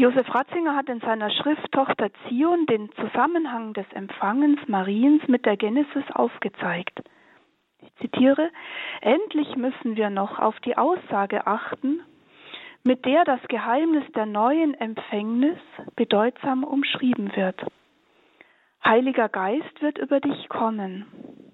Josef 0.00 0.34
Ratzinger 0.34 0.74
hat 0.74 0.88
in 0.88 1.00
seiner 1.00 1.28
Schrift 1.28 1.72
Tochter 1.72 2.08
Zion 2.26 2.64
den 2.64 2.90
Zusammenhang 2.92 3.74
des 3.74 3.84
Empfangens 3.92 4.66
Mariens 4.66 5.20
mit 5.28 5.44
der 5.44 5.58
Genesis 5.58 6.04
aufgezeigt. 6.14 7.02
Ich 7.82 7.94
zitiere, 7.96 8.48
endlich 9.02 9.56
müssen 9.56 9.96
wir 9.96 10.08
noch 10.08 10.38
auf 10.38 10.58
die 10.60 10.78
Aussage 10.78 11.46
achten, 11.46 12.00
mit 12.82 13.04
der 13.04 13.24
das 13.24 13.42
Geheimnis 13.48 14.10
der 14.12 14.24
neuen 14.24 14.72
Empfängnis 14.72 15.58
bedeutsam 15.96 16.64
umschrieben 16.64 17.36
wird. 17.36 17.60
Heiliger 18.82 19.28
Geist 19.28 19.82
wird 19.82 19.98
über 19.98 20.20
dich 20.20 20.48
kommen. 20.48 21.49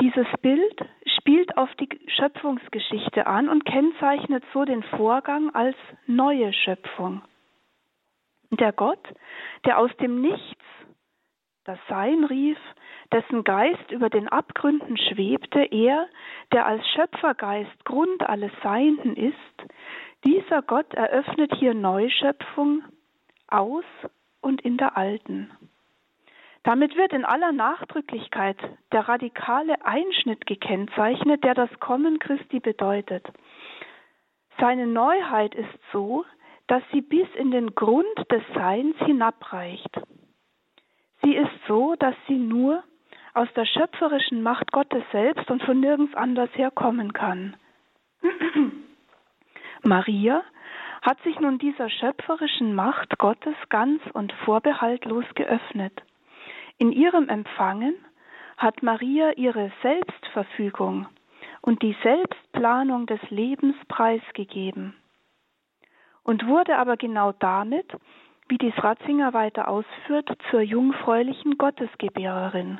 Dieses 0.00 0.26
Bild 0.42 0.84
spielt 1.18 1.56
auf 1.56 1.72
die 1.76 1.88
Schöpfungsgeschichte 2.08 3.26
an 3.26 3.48
und 3.48 3.64
kennzeichnet 3.64 4.44
so 4.52 4.64
den 4.64 4.82
Vorgang 4.82 5.54
als 5.54 5.76
neue 6.06 6.52
Schöpfung. 6.52 7.22
Der 8.50 8.72
Gott, 8.72 9.02
der 9.64 9.78
aus 9.78 9.90
dem 9.98 10.20
Nichts 10.20 10.64
das 11.64 11.78
Sein 11.88 12.24
rief, 12.24 12.58
dessen 13.12 13.42
Geist 13.42 13.90
über 13.90 14.10
den 14.10 14.28
Abgründen 14.28 14.96
schwebte, 14.96 15.64
er, 15.70 16.08
der 16.52 16.66
als 16.66 16.86
Schöpfergeist 16.90 17.84
Grund 17.84 18.22
alles 18.22 18.52
Seienden 18.62 19.16
ist, 19.16 19.34
dieser 20.24 20.62
Gott 20.62 20.92
eröffnet 20.94 21.54
hier 21.58 21.74
Neuschöpfung 21.74 22.82
aus 23.48 23.84
und 24.40 24.60
in 24.62 24.76
der 24.76 24.96
alten. 24.96 25.50
Damit 26.64 26.96
wird 26.96 27.12
in 27.12 27.26
aller 27.26 27.52
Nachdrücklichkeit 27.52 28.56
der 28.90 29.06
radikale 29.06 29.84
Einschnitt 29.84 30.46
gekennzeichnet, 30.46 31.44
der 31.44 31.54
das 31.54 31.70
Kommen 31.78 32.18
Christi 32.18 32.58
bedeutet. 32.58 33.26
Seine 34.58 34.86
Neuheit 34.86 35.54
ist 35.54 35.78
so, 35.92 36.24
dass 36.66 36.82
sie 36.90 37.02
bis 37.02 37.28
in 37.36 37.50
den 37.50 37.74
Grund 37.74 38.18
des 38.30 38.42
Seins 38.54 38.96
hinabreicht. 38.98 40.00
Sie 41.22 41.36
ist 41.36 41.52
so, 41.68 41.96
dass 41.96 42.14
sie 42.28 42.38
nur 42.38 42.82
aus 43.34 43.48
der 43.56 43.66
schöpferischen 43.66 44.42
Macht 44.42 44.72
Gottes 44.72 45.02
selbst 45.12 45.50
und 45.50 45.62
von 45.62 45.80
nirgends 45.80 46.14
anders 46.14 46.50
herkommen 46.54 47.12
kann. 47.12 47.56
Maria 49.82 50.42
hat 51.02 51.20
sich 51.24 51.38
nun 51.40 51.58
dieser 51.58 51.90
schöpferischen 51.90 52.74
Macht 52.74 53.18
Gottes 53.18 53.56
ganz 53.68 54.00
und 54.14 54.32
vorbehaltlos 54.44 55.26
geöffnet. 55.34 56.00
In 56.78 56.92
ihrem 56.92 57.28
Empfangen 57.28 57.94
hat 58.56 58.82
Maria 58.82 59.32
ihre 59.32 59.72
Selbstverfügung 59.82 61.06
und 61.60 61.82
die 61.82 61.96
Selbstplanung 62.02 63.06
des 63.06 63.20
Lebens 63.30 63.76
preisgegeben 63.88 64.94
und 66.24 66.46
wurde 66.46 66.76
aber 66.76 66.96
genau 66.96 67.32
damit, 67.32 67.86
wie 68.48 68.58
dies 68.58 68.74
Ratzinger 68.76 69.32
weiter 69.32 69.68
ausführt, 69.68 70.28
zur 70.50 70.60
jungfräulichen 70.60 71.56
Gottesgebärerin. 71.58 72.78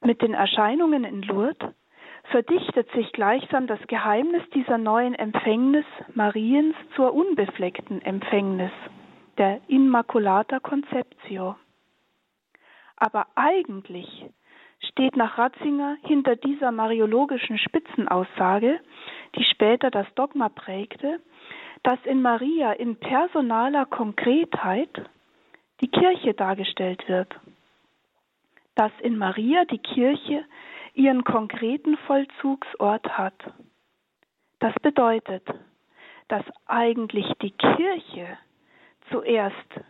Mit 0.00 0.20
den 0.22 0.34
Erscheinungen 0.34 1.04
in 1.04 1.22
Lourdes 1.22 1.74
verdichtet 2.24 2.90
sich 2.92 3.12
gleichsam 3.12 3.66
das 3.66 3.80
Geheimnis 3.86 4.42
dieser 4.50 4.78
neuen 4.78 5.14
Empfängnis 5.14 5.86
Mariens 6.14 6.76
zur 6.94 7.14
unbefleckten 7.14 8.02
Empfängnis, 8.02 8.72
der 9.38 9.60
Immaculata 9.68 10.60
Conceptio. 10.60 11.56
Aber 13.02 13.26
eigentlich 13.34 14.06
steht 14.78 15.16
nach 15.16 15.36
Ratzinger 15.36 15.96
hinter 16.04 16.36
dieser 16.36 16.70
mariologischen 16.70 17.58
Spitzenaussage, 17.58 18.78
die 19.34 19.42
später 19.42 19.90
das 19.90 20.06
Dogma 20.14 20.48
prägte, 20.48 21.18
dass 21.82 21.98
in 22.04 22.22
Maria 22.22 22.70
in 22.70 22.94
personaler 22.94 23.86
Konkretheit 23.86 25.10
die 25.80 25.88
Kirche 25.88 26.34
dargestellt 26.34 27.02
wird. 27.08 27.34
Dass 28.76 28.92
in 29.00 29.18
Maria 29.18 29.64
die 29.64 29.80
Kirche 29.80 30.44
ihren 30.94 31.24
konkreten 31.24 31.96
Vollzugsort 32.06 33.18
hat. 33.18 33.34
Das 34.60 34.74
bedeutet, 34.80 35.42
dass 36.28 36.44
eigentlich 36.66 37.26
die 37.42 37.50
Kirche 37.50 38.38
zuerst 39.10 39.82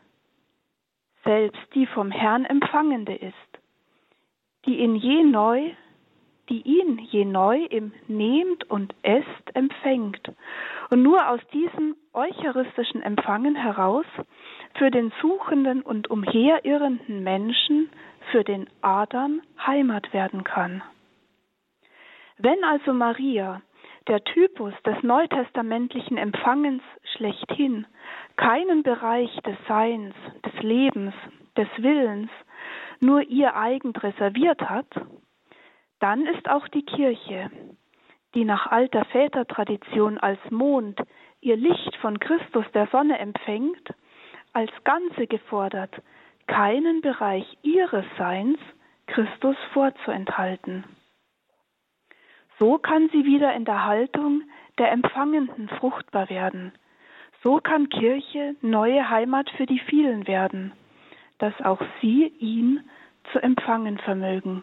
selbst 1.24 1.62
die 1.74 1.86
vom 1.86 2.10
Herrn 2.10 2.44
empfangende 2.44 3.14
ist, 3.14 3.34
die 4.66 4.78
ihn 4.78 4.96
je 4.96 5.24
neu, 5.24 5.70
die 6.48 6.62
ihn 6.62 6.98
je 6.98 7.24
neu 7.24 7.64
im 7.64 7.92
Nehmt 8.08 8.68
und 8.70 8.94
Esst 9.02 9.54
empfängt 9.54 10.32
und 10.90 11.02
nur 11.02 11.28
aus 11.28 11.40
diesem 11.52 11.96
eucharistischen 12.12 13.02
Empfangen 13.02 13.54
heraus 13.54 14.06
für 14.74 14.90
den 14.90 15.12
suchenden 15.20 15.82
und 15.82 16.10
umherirrenden 16.10 17.22
Menschen, 17.22 17.90
für 18.30 18.44
den 18.44 18.68
Adam 18.80 19.42
Heimat 19.66 20.12
werden 20.12 20.44
kann. 20.44 20.82
Wenn 22.38 22.62
also 22.64 22.92
Maria, 22.92 23.62
der 24.08 24.24
Typus 24.24 24.74
des 24.84 25.02
neutestamentlichen 25.02 26.16
Empfangens 26.16 26.82
schlechthin, 27.14 27.86
keinen 28.42 28.82
Bereich 28.82 29.30
des 29.46 29.56
Seins, 29.68 30.14
des 30.44 30.62
Lebens, 30.62 31.14
des 31.56 31.68
Willens 31.76 32.30
nur 32.98 33.22
ihr 33.22 33.54
eigen 33.54 33.94
reserviert 33.94 34.60
hat, 34.68 34.88
dann 36.00 36.26
ist 36.26 36.48
auch 36.48 36.66
die 36.66 36.84
Kirche, 36.84 37.52
die 38.34 38.44
nach 38.44 38.66
alter 38.66 39.04
Vätertradition 39.04 40.18
als 40.18 40.40
Mond 40.50 41.00
ihr 41.40 41.56
Licht 41.56 41.94
von 42.00 42.18
Christus 42.18 42.64
der 42.74 42.88
Sonne 42.88 43.18
empfängt, 43.20 43.94
als 44.52 44.72
Ganze 44.82 45.28
gefordert, 45.28 45.94
keinen 46.48 47.00
Bereich 47.00 47.46
ihres 47.62 48.06
Seins 48.18 48.58
Christus 49.06 49.56
vorzuenthalten. 49.72 50.84
So 52.58 52.78
kann 52.78 53.08
sie 53.12 53.24
wieder 53.24 53.54
in 53.54 53.64
der 53.64 53.84
Haltung 53.84 54.42
der 54.78 54.90
Empfangenden 54.90 55.68
fruchtbar 55.68 56.28
werden. 56.28 56.72
So 57.42 57.56
kann 57.58 57.88
Kirche 57.88 58.54
neue 58.60 59.10
Heimat 59.10 59.50
für 59.56 59.66
die 59.66 59.80
vielen 59.80 60.28
werden, 60.28 60.72
dass 61.38 61.52
auch 61.60 61.80
sie 62.00 62.28
ihn 62.38 62.88
zu 63.32 63.42
empfangen 63.42 63.98
vermögen. 63.98 64.62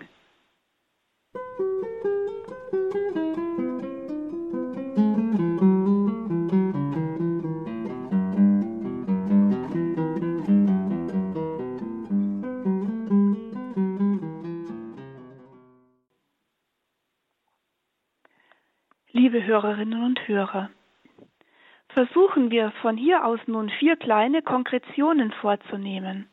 Liebe 19.11 19.43
Hörerinnen 19.43 20.03
und 20.03 20.25
Hörer, 20.29 20.69
versuchen 21.99 22.49
wir 22.49 22.71
von 22.81 22.95
hier 22.95 23.25
aus 23.25 23.41
nun 23.45 23.69
vier 23.71 23.97
kleine 23.97 24.41
Konkretionen 24.41 25.33
vorzunehmen, 25.33 26.29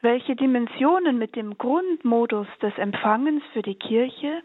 welche 0.00 0.34
Dimensionen 0.34 1.18
mit 1.18 1.36
dem 1.36 1.58
Grundmodus 1.58 2.46
des 2.62 2.72
Empfangens 2.78 3.42
für 3.52 3.60
die 3.60 3.74
Kirche, 3.74 4.42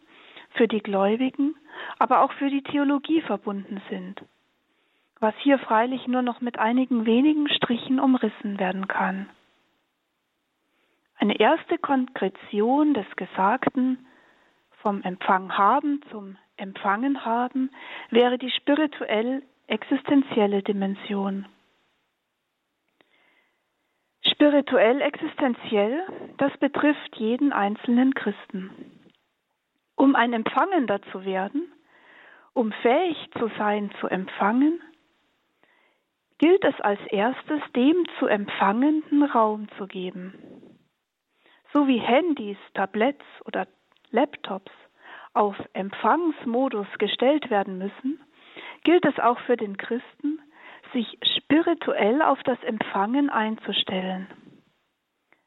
für 0.56 0.68
die 0.68 0.82
Gläubigen, 0.82 1.56
aber 2.00 2.22
auch 2.22 2.34
für 2.34 2.50
die 2.50 2.64
Theologie 2.64 3.22
verbunden 3.22 3.82
sind, 3.90 4.22
was 5.22 5.34
hier 5.38 5.58
freilich 5.58 6.06
nur 6.08 6.22
noch 6.22 6.42
mit 6.42 6.60
einigen 6.60 7.06
wenigen 7.06 7.48
Strichen 7.48 8.02
umrissen 8.02 8.60
werden 8.60 8.90
kann. 8.90 9.30
Eine 11.18 11.40
erste 11.40 11.78
Konkretion 11.78 12.94
des 12.94 13.08
Gesagten 13.16 14.06
vom 14.82 15.02
Empfang 15.04 15.58
haben 15.58 16.02
zum 16.12 16.36
empfangen 16.58 17.24
haben, 17.24 17.72
wäre 18.10 18.38
die 18.38 18.52
spirituell 18.52 19.44
existenzielle 19.68 20.64
Dimension. 20.64 21.46
Spirituell 24.24 25.02
existenziell, 25.02 26.04
das 26.38 26.56
betrifft 26.58 27.16
jeden 27.16 27.54
einzelnen 27.54 28.14
Christen. 28.14 29.00
Um 29.96 30.16
ein 30.16 30.34
Empfangender 30.34 31.02
zu 31.12 31.26
werden, 31.26 31.72
um 32.54 32.72
fähig 32.82 33.18
zu 33.38 33.50
sein 33.58 33.92
zu 34.00 34.08
empfangen, 34.08 34.82
gilt 36.38 36.64
es 36.64 36.80
als 36.82 37.00
erstes, 37.08 37.62
dem 37.76 38.04
zu 38.18 38.26
Empfangenden 38.26 39.24
Raum 39.24 39.68
zu 39.78 39.86
geben. 39.86 40.34
So 41.72 41.88
wie 41.88 42.00
Handys, 42.00 42.58
Tabletts 42.74 43.26
oder 43.46 43.68
Laptops 44.10 44.72
auf 45.34 45.56
Empfangsmodus 45.74 46.88
gestellt 46.98 47.50
werden 47.50 47.78
müssen, 47.78 48.20
gilt 48.84 49.06
es 49.06 49.18
auch 49.20 49.40
für 49.42 49.58
den 49.58 49.78
Christen, 49.78 50.40
sich 50.94 51.18
spirituell 51.38 52.22
auf 52.22 52.42
das 52.44 52.62
Empfangen 52.64 53.30
einzustellen. 53.30 54.28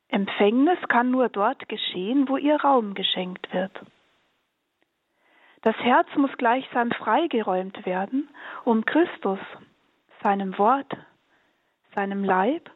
Empfängnis 0.09 0.79
kann 0.89 1.11
nur 1.11 1.29
dort 1.29 1.69
geschehen, 1.69 2.29
wo 2.29 2.37
ihr 2.37 2.57
Raum 2.57 2.95
geschenkt 2.95 3.53
wird. 3.53 3.73
Das 5.63 5.77
Herz 5.79 6.09
muss 6.17 6.33
gleichsam 6.37 6.91
freigeräumt 6.91 7.85
werden, 7.87 8.29
um 8.65 8.85
Christus, 8.85 9.41
seinem 10.23 10.57
Wort, 10.59 10.93
seinem 11.95 12.23
Leib, 12.23 12.71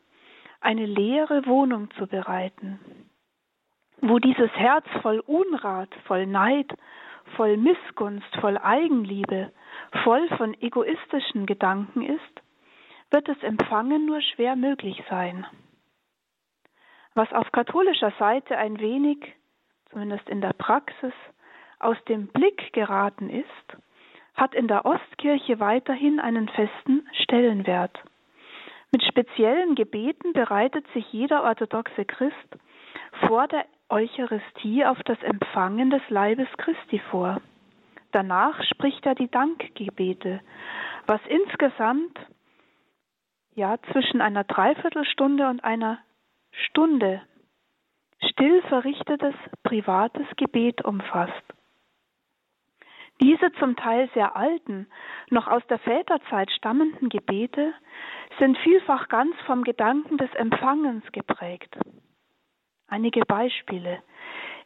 eine 0.61 0.87
leere 0.87 1.47
Wohnung 1.47 1.91
zu 1.93 2.07
bereiten 2.07 2.81
wo 4.01 4.19
dieses 4.19 4.51
Herz 4.53 4.87
voll 5.03 5.21
Unrat, 5.21 5.93
voll 6.07 6.27
Neid, 6.27 6.73
voll 7.37 7.57
Missgunst, 7.57 8.35
voll 8.41 8.59
Eigenliebe, 8.59 9.53
voll 10.03 10.29
von 10.37 10.55
egoistischen 10.61 11.47
Gedanken 11.47 12.03
ist, 12.03 12.43
wird 13.11 13.29
das 13.29 13.43
Empfangen 13.43 14.07
nur 14.07 14.21
schwer 14.21 14.57
möglich 14.57 15.03
sein. 15.09 15.47
Was 17.15 17.33
auf 17.33 17.51
katholischer 17.53 18.13
Seite 18.19 18.59
ein 18.59 18.79
wenig, 18.81 19.19
zumindest 19.91 20.29
in 20.29 20.41
der 20.41 20.53
Praxis, 20.53 21.15
aus 21.81 21.97
dem 22.05 22.29
Blick 22.29 22.73
geraten 22.73 23.31
ist, 23.31 23.77
hat 24.35 24.55
in 24.55 24.69
der 24.69 24.85
Ostkirche 24.85 25.59
weiterhin 25.59 26.21
einen 26.21 26.49
festen 26.49 27.09
Stellenwert. 27.23 27.99
Mit 28.93 29.03
speziellen 29.03 29.75
Gebeten 29.75 30.33
bereitet 30.33 30.87
sich 30.95 31.13
jeder 31.13 31.45
orthodoxe 31.45 32.05
Christ 32.05 32.57
vor 33.27 33.49
der 33.49 33.67
Eucharistie 33.89 34.85
auf 34.85 35.03
das 35.05 35.21
Empfangen 35.23 35.91
des 35.91 36.03
Leibes 36.09 36.49
Christi 36.57 37.01
vor. 37.11 37.41
Danach 38.13 38.63
spricht 38.65 39.05
er 39.07 39.15
die 39.15 39.31
Dankgebete, 39.31 40.41
was 41.07 41.21
insgesamt 41.29 42.19
ja 43.55 43.77
zwischen 43.93 44.21
einer 44.21 44.45
Dreiviertelstunde 44.45 45.49
und 45.49 45.65
einer 45.65 45.99
Stunde 46.53 47.23
still 48.31 48.63
verrichtetes 48.63 49.35
privates 49.63 50.27
Gebet 50.37 50.85
umfasst. 50.85 51.43
Diese 53.21 53.51
zum 53.59 53.75
Teil 53.77 54.09
sehr 54.15 54.37
alten, 54.37 54.87
noch 55.31 55.49
aus 55.49 55.63
der 55.69 55.79
Väterzeit 55.81 56.51
stammenden 56.53 57.09
Gebete 57.09 57.75
sind 58.39 58.57
vielfach 58.59 59.09
ganz 59.09 59.35
vom 59.47 59.65
Gedanken 59.65 60.19
des 60.19 60.33
Empfangens 60.35 61.05
geprägt. 61.11 61.77
Einige 62.87 63.23
Beispiele. 63.27 64.03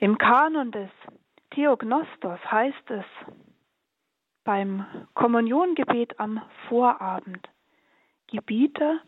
Im 0.00 0.18
Kanon 0.18 0.70
des 0.70 0.90
Theognostos 1.54 2.38
heißt 2.50 2.90
es 2.90 3.04
beim 4.44 4.86
Kommuniongebet 5.14 6.18
am 6.18 6.40
Vorabend, 6.68 7.46
Gebieter, 8.28 9.00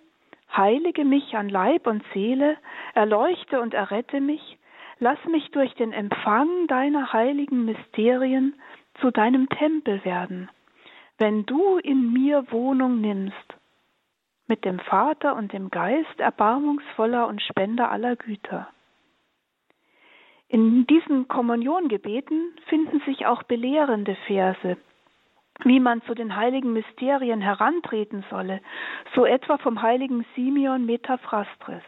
heilige 0.55 1.05
mich 1.05 1.37
an 1.37 1.49
Leib 1.49 1.87
und 1.87 2.05
Seele, 2.13 2.59
erleuchte 2.95 3.61
und 3.61 3.73
errette 3.73 4.21
mich, 4.21 4.59
lass 4.99 5.19
mich 5.25 5.51
durch 5.53 5.75
den 5.75 5.93
Empfang 5.93 6.67
deiner 6.69 7.13
heiligen 7.13 7.65
Mysterien 7.65 8.55
zu 9.01 9.11
deinem 9.11 9.49
Tempel 9.49 10.05
werden, 10.05 10.51
wenn 11.19 11.47
du 11.47 11.79
in 11.79 12.13
mir 12.13 12.51
Wohnung 12.53 13.01
nimmst, 13.01 13.55
mit 14.47 14.65
dem 14.67 14.79
Vater 14.81 15.35
und 15.35 15.53
dem 15.55 15.71
Geist 15.71 16.21
erbarmungsvoller 16.21 17.27
und 17.27 17.41
Spender 17.43 17.91
aller 17.91 18.17
Güter. 18.17 18.69
In 20.49 20.87
diesen 20.87 21.27
Kommuniongebeten 21.29 22.55
finden 22.67 23.01
sich 23.01 23.27
auch 23.27 23.43
belehrende 23.45 24.17
Verse, 24.27 24.77
wie 25.65 25.81
man 25.81 26.03
zu 26.03 26.15
den 26.15 26.37
heiligen 26.37 26.73
Mysterien 26.73 27.41
herantreten 27.41 28.25
solle, 28.31 28.61
so 29.15 29.25
etwa 29.25 29.59
vom 29.59 29.83
heiligen 29.83 30.25
Simeon 30.35 30.85
Metaphrastress. 30.85 31.83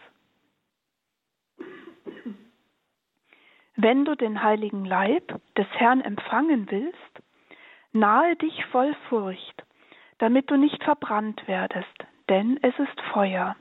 Wenn 3.76 4.06
du 4.06 4.14
den 4.14 4.42
heiligen 4.42 4.86
Leib 4.86 5.38
des 5.56 5.66
Herrn 5.72 6.00
empfangen 6.00 6.70
willst, 6.70 7.22
nahe 7.92 8.34
dich 8.36 8.64
voll 8.66 8.94
Furcht, 9.08 9.64
damit 10.18 10.50
du 10.50 10.56
nicht 10.56 10.82
verbrannt 10.82 11.46
werdest, 11.46 12.06
denn 12.30 12.58
es 12.62 12.76
ist 12.78 13.00
Feuer. 13.12 13.54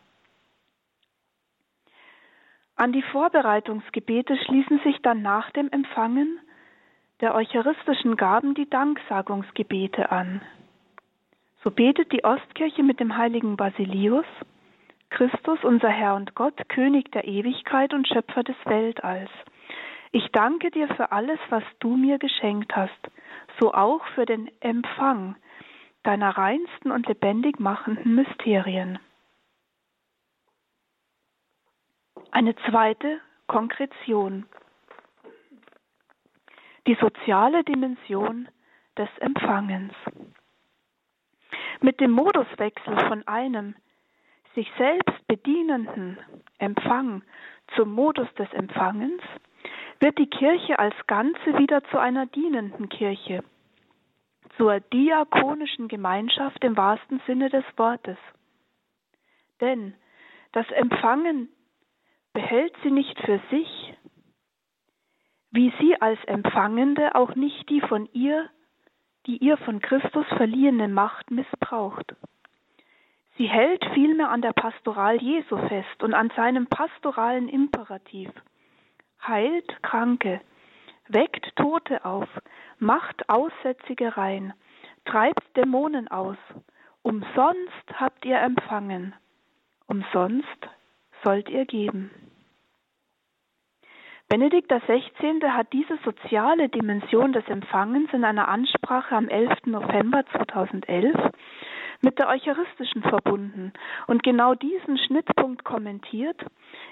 An 2.78 2.92
die 2.92 3.04
Vorbereitungsgebete 3.04 4.36
schließen 4.38 4.80
sich 4.84 5.02
dann 5.02 5.22
nach 5.22 5.50
dem 5.52 5.70
Empfangen 5.72 6.40
der 7.22 7.34
eucharistischen 7.34 8.18
Gaben 8.18 8.54
die 8.54 8.70
Danksagungsgebete 8.70 10.12
an. 10.12 10.42
So 11.64 11.72
betet 11.72 12.12
die 12.12 12.26
Ostkirche 12.26 12.84
mit 12.84 13.00
dem 13.00 13.16
heiligen 13.16 13.56
Basilius, 13.56 14.26
Christus, 15.10 15.64
unser 15.64 15.90
Herr 15.90 16.16
und 16.16 16.36
Gott, 16.36 16.68
König 16.68 17.12
der 17.14 17.26
Ewigkeit 17.26 17.94
und 17.94 18.08
Schöpfer 18.08 18.44
des 18.44 18.58
Weltalls. 18.66 19.32
Ich 20.12 20.28
danke 20.34 20.70
dir 20.72 20.90
für 20.96 21.14
alles, 21.14 21.40
was 21.50 21.64
du 21.80 21.96
mir 21.96 22.20
geschenkt 22.20 22.76
hast, 22.76 23.00
so 23.60 23.74
auch 23.74 24.06
für 24.16 24.26
den 24.26 24.52
Empfang 24.60 25.36
deiner 26.04 26.38
reinsten 26.38 26.92
und 26.92 27.08
lebendig 27.08 27.60
machenden 27.60 28.16
Mysterien. 28.16 29.00
Eine 32.32 32.56
zweite 32.70 33.22
Konkretion. 33.48 34.46
Die 36.88 36.96
soziale 36.96 37.64
Dimension 37.64 38.48
des 38.98 39.10
Empfangens. 39.20 39.94
Mit 41.82 42.00
dem 42.00 42.12
Moduswechsel 42.12 42.98
von 43.08 43.28
einem 43.28 43.76
sich 44.54 44.72
selbst 44.78 45.28
bedienenden 45.28 46.18
Empfang 46.58 47.24
zum 47.76 47.92
Modus 47.92 48.32
des 48.36 48.52
Empfangens 48.54 49.22
wird 50.00 50.18
die 50.18 50.30
Kirche 50.30 50.80
als 50.80 50.96
Ganze 51.08 51.58
wieder 51.58 51.84
zu 51.86 51.98
einer 51.98 52.26
dienenden 52.28 52.90
Kirche, 52.90 53.44
zur 54.58 54.80
diakonischen 54.80 55.88
Gemeinschaft 55.88 56.64
im 56.64 56.78
wahrsten 56.78 57.22
Sinne 57.26 57.50
des 57.50 57.66
Wortes. 57.78 58.18
Denn 59.62 59.96
das 60.52 60.70
Empfangen 60.72 61.50
behält 62.36 62.76
sie 62.84 62.92
nicht 62.92 63.18
für 63.22 63.40
sich, 63.50 63.94
wie 65.52 65.74
sie 65.80 66.00
als 66.02 66.24
Empfangende 66.26 67.16
auch 67.16 67.34
nicht 67.34 67.70
die 67.70 67.80
von 67.80 68.10
ihr, 68.12 68.50
die 69.26 69.38
ihr 69.38 69.58
von 69.58 69.80
Christus 69.80 70.28
verliehene 70.36 70.90
Macht 70.90 71.32
missbraucht. 71.32 72.14
Sie 73.38 73.48
hält 73.48 73.84
vielmehr 73.94 74.30
an 74.30 74.42
der 74.42 74.52
Pastoral 74.52 75.16
Jesu 75.22 75.58
fest 75.58 76.04
und 76.04 76.14
an 76.14 76.30
seinem 76.36 76.68
pastoralen 76.68 77.48
Imperativ. 77.48 78.30
Heilt 79.26 79.82
Kranke, 79.82 80.42
weckt 81.08 81.56
Tote 81.56 82.04
auf, 82.04 82.28
macht 82.80 83.30
Aussätzige 83.30 84.18
rein, 84.18 84.54
treibt 85.06 85.56
Dämonen 85.56 86.10
aus. 86.10 86.38
Umsonst 87.02 87.88
habt 87.94 88.26
ihr 88.26 88.40
empfangen, 88.40 89.16
umsonst 89.88 90.70
sollt 91.24 91.50
ihr 91.50 91.66
geben. 91.66 92.25
Benedikt 94.28 94.72
XVI. 94.72 95.40
hat 95.50 95.72
diese 95.72 95.98
soziale 96.04 96.68
Dimension 96.68 97.32
des 97.32 97.48
Empfangens 97.48 98.12
in 98.12 98.24
einer 98.24 98.48
Ansprache 98.48 99.16
am 99.16 99.28
11. 99.30 99.68
November 99.68 100.26
2011 100.26 101.16
mit 102.02 102.18
der 102.18 102.30
eucharistischen 102.30 103.04
verbunden 103.04 103.72
und 104.08 104.24
genau 104.24 104.56
diesen 104.56 104.98
Schnittpunkt 104.98 105.64
kommentiert 105.64 106.44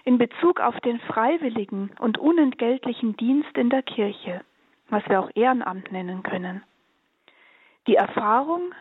in 0.06 0.20
Bezug 0.20 0.60
auf 0.60 0.80
den 0.82 1.00
freiwilligen 1.00 1.92
und 2.00 2.20
unentgeltlichen 2.20 3.18
Dienst 3.18 3.58
in 3.58 3.72
der 3.72 3.82
Kirche, 3.82 4.42
was 4.90 5.04
wir 5.10 5.20
auch 5.20 5.32
Ehrenamt 5.34 5.92
nennen 5.92 6.22
können. 6.22 6.64
Die 7.88 7.96
Erfahrung 7.96 8.74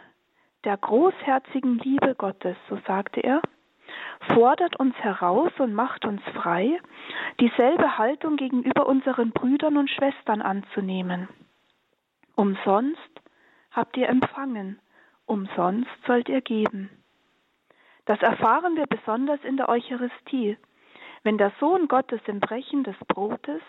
der 0.65 0.77
großherzigen 0.77 1.79
Liebe 1.79 2.15
Gottes, 2.15 2.57
so 2.69 2.79
sagte 2.87 3.21
er, 3.21 3.41
fordert 4.35 4.79
uns 4.79 4.95
heraus 4.97 5.53
und 5.59 5.75
macht 5.75 6.05
uns 6.05 6.23
frei, 6.35 6.81
dieselbe 7.41 7.99
Haltung 7.99 8.37
gegenüber 8.37 8.87
unseren 8.87 9.33
Brüdern 9.33 9.77
und 9.77 9.91
Schwestern 9.91 10.43
anzunehmen. 10.43 11.29
Umsonst 12.37 13.21
habt 13.71 13.97
ihr 13.97 14.09
empfangen, 14.09 14.81
umsonst 15.27 15.91
sollt 16.07 16.29
ihr 16.29 16.41
geben. 16.41 16.91
Das 18.05 18.21
erfahren 18.21 18.77
wir 18.77 18.87
besonders 18.87 19.43
in 19.45 19.57
der 19.57 19.69
Eucharistie, 19.69 20.57
wenn 21.23 21.39
der 21.39 21.53
Sohn 21.61 21.89
Gottes 21.89 22.21
im 22.27 22.41
Brechen 22.41 22.85
des 22.85 22.97
Brotes 23.07 23.63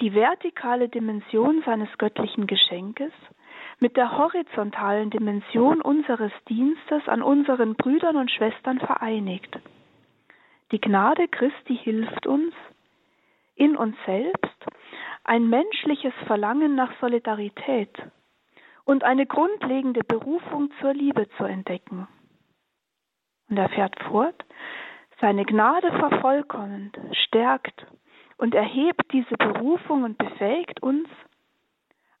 die 0.00 0.14
vertikale 0.14 0.88
Dimension 0.88 1.62
seines 1.66 1.88
göttlichen 1.98 2.46
Geschenkes 2.46 3.12
mit 3.80 3.96
der 3.96 4.18
horizontalen 4.18 5.10
Dimension 5.10 5.80
unseres 5.80 6.32
Dienstes 6.48 7.06
an 7.06 7.22
unseren 7.22 7.74
Brüdern 7.74 8.16
und 8.16 8.30
Schwestern 8.30 8.80
vereinigt. 8.80 9.58
Die 10.72 10.80
Gnade 10.80 11.28
Christi 11.28 11.76
hilft 11.76 12.26
uns, 12.26 12.54
in 13.54 13.76
uns 13.76 13.96
selbst 14.04 14.66
ein 15.24 15.48
menschliches 15.48 16.14
Verlangen 16.26 16.74
nach 16.74 16.92
Solidarität 17.00 17.90
und 18.84 19.04
eine 19.04 19.26
grundlegende 19.26 20.02
Berufung 20.04 20.70
zur 20.80 20.94
Liebe 20.94 21.28
zu 21.36 21.44
entdecken. 21.44 22.08
Und 23.48 23.56
er 23.58 23.68
fährt 23.68 23.98
fort, 24.04 24.44
seine 25.20 25.44
Gnade 25.44 25.90
vervollkommend, 25.92 26.98
stärkt 27.24 27.86
und 28.36 28.54
erhebt 28.54 29.12
diese 29.12 29.36
Berufung 29.36 30.04
und 30.04 30.16
befähigt 30.16 30.82
uns, 30.82 31.08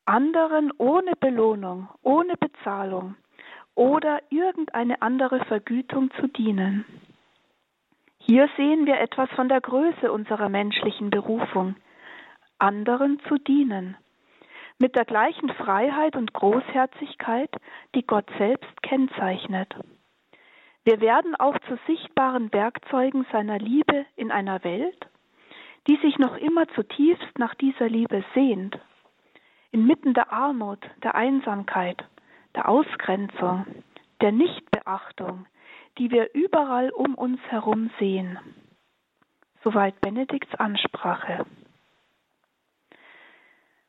anderen 0.08 0.72
ohne 0.78 1.12
Belohnung, 1.20 1.88
ohne 2.02 2.34
Bezahlung 2.38 3.14
oder 3.74 4.22
irgendeine 4.30 5.02
andere 5.02 5.44
Vergütung 5.44 6.10
zu 6.18 6.28
dienen. 6.28 6.86
Hier 8.16 8.48
sehen 8.56 8.86
wir 8.86 8.98
etwas 9.00 9.28
von 9.30 9.50
der 9.50 9.60
Größe 9.60 10.10
unserer 10.10 10.48
menschlichen 10.48 11.10
Berufung, 11.10 11.76
anderen 12.58 13.20
zu 13.28 13.36
dienen, 13.36 13.96
mit 14.78 14.96
der 14.96 15.04
gleichen 15.04 15.50
Freiheit 15.50 16.16
und 16.16 16.32
Großherzigkeit, 16.32 17.50
die 17.94 18.06
Gott 18.06 18.30
selbst 18.38 18.82
kennzeichnet. 18.82 19.74
Wir 20.84 21.02
werden 21.02 21.34
auch 21.36 21.58
zu 21.68 21.78
sichtbaren 21.86 22.50
Werkzeugen 22.54 23.26
seiner 23.30 23.58
Liebe 23.58 24.06
in 24.16 24.32
einer 24.32 24.64
Welt, 24.64 25.06
die 25.86 25.96
sich 25.96 26.18
noch 26.18 26.38
immer 26.38 26.66
zutiefst 26.68 27.38
nach 27.38 27.54
dieser 27.54 27.88
Liebe 27.90 28.24
sehnt, 28.34 28.78
inmitten 29.70 30.14
der 30.14 30.32
Armut, 30.32 30.80
der 31.02 31.14
Einsamkeit, 31.14 32.04
der 32.54 32.68
Ausgrenzung, 32.68 33.66
der 34.20 34.32
Nichtbeachtung, 34.32 35.46
die 35.98 36.10
wir 36.10 36.34
überall 36.34 36.90
um 36.90 37.14
uns 37.14 37.40
herum 37.48 37.90
sehen. 37.98 38.38
Soweit 39.62 40.00
Benedikts 40.00 40.54
Ansprache. 40.54 41.44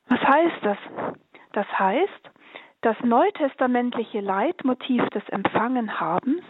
Was 0.08 0.20
heißt 0.20 0.64
das? 0.64 0.78
Das 1.52 1.66
heißt, 1.78 2.30
das 2.82 2.96
neutestamentliche 3.02 4.20
Leitmotiv 4.20 5.04
des 5.10 5.28
Empfangenhabens 5.28 6.42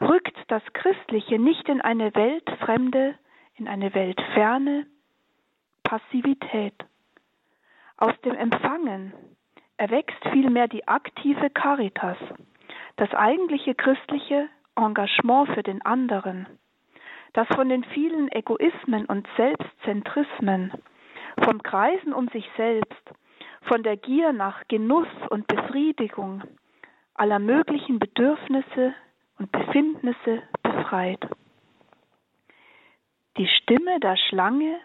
rückt 0.00 0.36
das 0.48 0.62
Christliche 0.74 1.38
nicht 1.38 1.68
in 1.68 1.80
eine 1.80 2.14
weltfremde, 2.14 3.18
in 3.54 3.66
eine 3.66 3.94
weltferne 3.94 4.86
Passivität. 5.82 6.74
Aus 8.00 8.18
dem 8.24 8.34
Empfangen 8.34 9.12
erwächst 9.76 10.16
vielmehr 10.32 10.68
die 10.68 10.88
aktive 10.88 11.50
Caritas, 11.50 12.16
das 12.96 13.12
eigentliche 13.12 13.74
christliche 13.74 14.48
Engagement 14.74 15.50
für 15.50 15.62
den 15.62 15.82
anderen, 15.82 16.46
das 17.34 17.46
von 17.48 17.68
den 17.68 17.84
vielen 17.84 18.32
Egoismen 18.32 19.04
und 19.04 19.28
Selbstzentrismen, 19.36 20.72
vom 21.44 21.62
Kreisen 21.62 22.14
um 22.14 22.28
sich 22.28 22.48
selbst, 22.56 23.02
von 23.68 23.82
der 23.82 23.98
Gier 23.98 24.32
nach 24.32 24.66
Genuss 24.68 25.08
und 25.28 25.46
Befriedigung 25.46 26.42
aller 27.12 27.38
möglichen 27.38 27.98
Bedürfnisse 27.98 28.94
und 29.38 29.52
Befindnisse 29.52 30.42
befreit. 30.62 31.20
Die 33.36 33.46
Stimme 33.46 34.00
der 34.00 34.16
Schlange, 34.16 34.78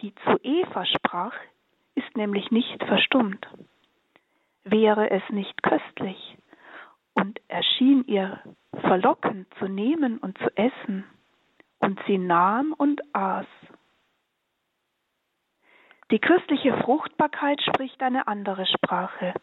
die 0.00 0.14
zu 0.14 0.38
Eva 0.44 0.86
sprach, 0.86 1.34
ist 1.96 2.16
nämlich 2.16 2.50
nicht 2.52 2.82
verstummt. 2.84 3.44
Wäre 4.62 5.10
es 5.10 5.22
nicht 5.30 5.62
köstlich, 5.62 6.38
und 7.14 7.40
erschien 7.48 8.04
ihr 8.06 8.40
verlockend 8.82 9.46
zu 9.58 9.66
nehmen 9.66 10.18
und 10.18 10.38
zu 10.38 10.56
essen, 10.56 11.04
und 11.78 11.98
sie 12.06 12.18
nahm 12.18 12.72
und 12.72 13.00
aß. 13.14 13.46
Die 16.10 16.20
christliche 16.20 16.76
Fruchtbarkeit 16.82 17.60
spricht 17.62 18.00
eine 18.00 18.28
andere 18.28 18.64
Sprache. 18.66 19.34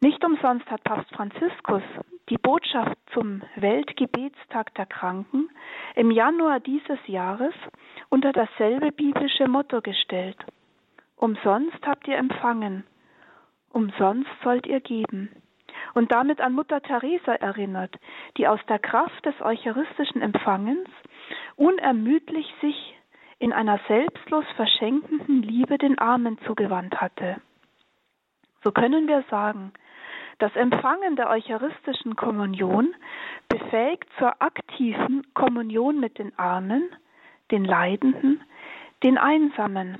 Nicht 0.00 0.24
umsonst 0.24 0.70
hat 0.70 0.84
Papst 0.84 1.10
Franziskus 1.14 1.82
die 2.28 2.38
Botschaft 2.38 2.96
zum 3.12 3.42
Weltgebetstag 3.56 4.74
der 4.74 4.86
Kranken 4.86 5.50
im 5.94 6.10
Januar 6.10 6.60
dieses 6.60 6.98
Jahres 7.06 7.54
unter 8.08 8.32
dasselbe 8.32 8.92
biblische 8.92 9.46
Motto 9.48 9.80
gestellt. 9.82 10.38
Umsonst 11.16 11.78
habt 11.86 12.06
ihr 12.08 12.16
empfangen, 12.16 12.84
umsonst 13.70 14.30
sollt 14.42 14.66
ihr 14.66 14.80
geben. 14.80 15.30
Und 15.94 16.12
damit 16.12 16.40
an 16.40 16.52
Mutter 16.52 16.80
Teresa 16.80 17.34
erinnert, 17.34 17.94
die 18.36 18.48
aus 18.48 18.60
der 18.68 18.78
Kraft 18.78 19.24
des 19.26 19.40
eucharistischen 19.40 20.22
Empfangens 20.22 20.88
unermüdlich 21.56 22.52
sich 22.60 22.96
in 23.38 23.52
einer 23.52 23.78
selbstlos 23.88 24.44
verschenkenden 24.56 25.42
Liebe 25.42 25.78
den 25.78 25.98
Armen 25.98 26.38
zugewandt 26.46 27.00
hatte. 27.00 27.36
So 28.62 28.72
können 28.72 29.06
wir 29.08 29.22
sagen, 29.30 29.72
das 30.38 30.54
Empfangen 30.56 31.16
der 31.16 31.28
eucharistischen 31.30 32.16
Kommunion 32.16 32.94
befähigt 33.48 34.08
zur 34.18 34.42
aktiven 34.42 35.26
Kommunion 35.34 36.00
mit 36.00 36.18
den 36.18 36.36
Armen, 36.38 36.88
den 37.50 37.64
Leidenden, 37.64 38.42
den 39.02 39.18
Einsamen, 39.18 39.98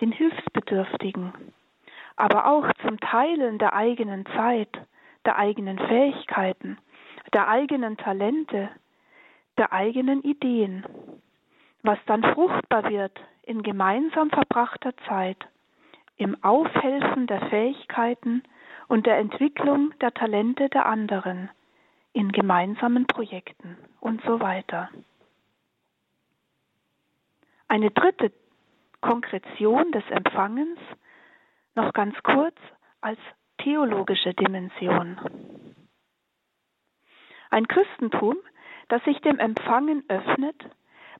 den 0.00 0.12
Hilfsbedürftigen, 0.12 1.32
aber 2.16 2.46
auch 2.46 2.66
zum 2.86 2.98
Teilen 3.00 3.58
der 3.58 3.74
eigenen 3.74 4.26
Zeit, 4.36 4.68
der 5.24 5.36
eigenen 5.36 5.78
Fähigkeiten, 5.78 6.78
der 7.32 7.48
eigenen 7.48 7.96
Talente, 7.96 8.70
der 9.58 9.72
eigenen 9.72 10.22
Ideen, 10.22 10.84
was 11.82 11.98
dann 12.06 12.22
fruchtbar 12.22 12.88
wird 12.90 13.20
in 13.42 13.62
gemeinsam 13.62 14.30
verbrachter 14.30 14.96
Zeit, 15.08 15.38
im 16.16 16.42
Aufhelfen 16.42 17.26
der 17.26 17.40
Fähigkeiten 17.48 18.42
und 18.88 19.06
der 19.06 19.18
Entwicklung 19.18 19.92
der 20.00 20.12
Talente 20.12 20.68
der 20.68 20.86
anderen, 20.86 21.50
in 22.12 22.32
gemeinsamen 22.32 23.06
Projekten 23.06 23.78
und 24.00 24.22
so 24.24 24.40
weiter. 24.40 24.90
Eine 27.68 27.90
dritte 27.90 28.32
Konkretion 29.00 29.92
des 29.92 30.04
Empfangens, 30.10 30.78
noch 31.74 31.92
ganz 31.92 32.14
kurz, 32.22 32.56
als 33.00 33.18
theologische 33.58 34.34
Dimension. 34.34 35.18
Ein 37.50 37.66
Christentum, 37.66 38.36
das 38.88 39.02
sich 39.04 39.20
dem 39.20 39.38
Empfangen 39.38 40.04
öffnet, 40.08 40.56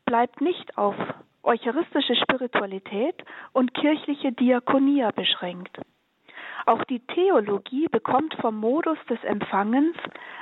bleibt 0.05 0.41
nicht 0.41 0.77
auf 0.79 0.95
eucharistische 1.43 2.15
Spiritualität 2.17 3.17
und 3.53 3.75
kirchliche 3.75 4.33
Diakonia 4.33 5.11
beschränkt. 5.11 5.81
Auch 6.67 6.85
die 6.85 7.01
Theologie 7.01 7.89
bekommt 7.89 8.35
vom 8.41 8.57
Modus 8.57 8.99
des 9.09 9.23
Empfangens 9.25 9.97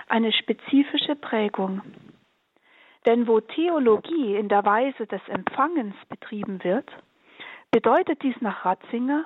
eine 0.09 0.33
spezifische 0.33 1.15
Prägung. 1.15 1.83
Denn 3.07 3.27
wo 3.27 3.41
Theologie 3.41 4.37
in 4.37 4.49
der 4.49 4.65
Weise 4.65 5.07
des 5.07 5.21
Empfangens 5.29 5.95
betrieben 6.09 6.63
wird, 6.65 6.91
bedeutet 7.71 8.23
dies 8.23 8.41
nach 8.41 8.65
Ratzinger, 8.65 9.25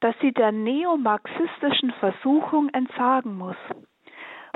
dass 0.00 0.14
sie 0.20 0.32
der 0.32 0.52
neomarxistischen 0.52 1.92
Versuchung 2.00 2.68
entsagen 2.70 3.36
muss, 3.36 3.56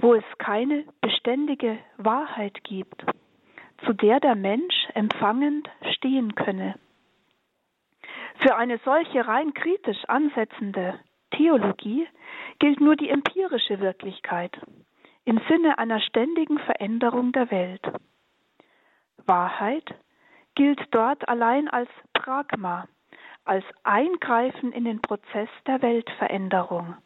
wo 0.01 0.15
es 0.15 0.25
keine 0.39 0.85
beständige 1.01 1.79
Wahrheit 1.99 2.63
gibt, 2.65 3.05
zu 3.85 3.93
der 3.93 4.21
der 4.21 4.35
Mensch 4.35 4.89
empfangend 4.95 5.69
stehen 5.95 6.35
könne. 6.35 6.77
Für 8.39 8.57
eine 8.57 8.79
solche 8.85 9.27
rein 9.27 9.53
kritisch 9.55 10.05
ansetzende 10.09 10.99
Theologie 11.33 12.07
gilt 12.59 12.81
nur 12.81 12.97
die 12.97 13.09
empirische 13.09 13.81
Wirklichkeit 13.81 14.59
im 15.25 15.41
Sinne 15.49 15.79
einer 15.79 16.01
ständigen 16.01 16.59
Veränderung 16.59 17.33
der 17.33 17.51
Welt. 17.51 17.83
Wahrheit 19.25 19.95
gilt 20.55 20.81
dort 20.91 21.29
allein 21.29 21.69
als 21.69 21.89
Pragma, 22.13 22.89
als 23.45 23.65
Eingreifen 23.83 24.73
in 24.73 24.85
den 24.85 25.01
Prozess 25.01 25.49
der 25.67 25.83
Weltveränderung, 25.83 26.97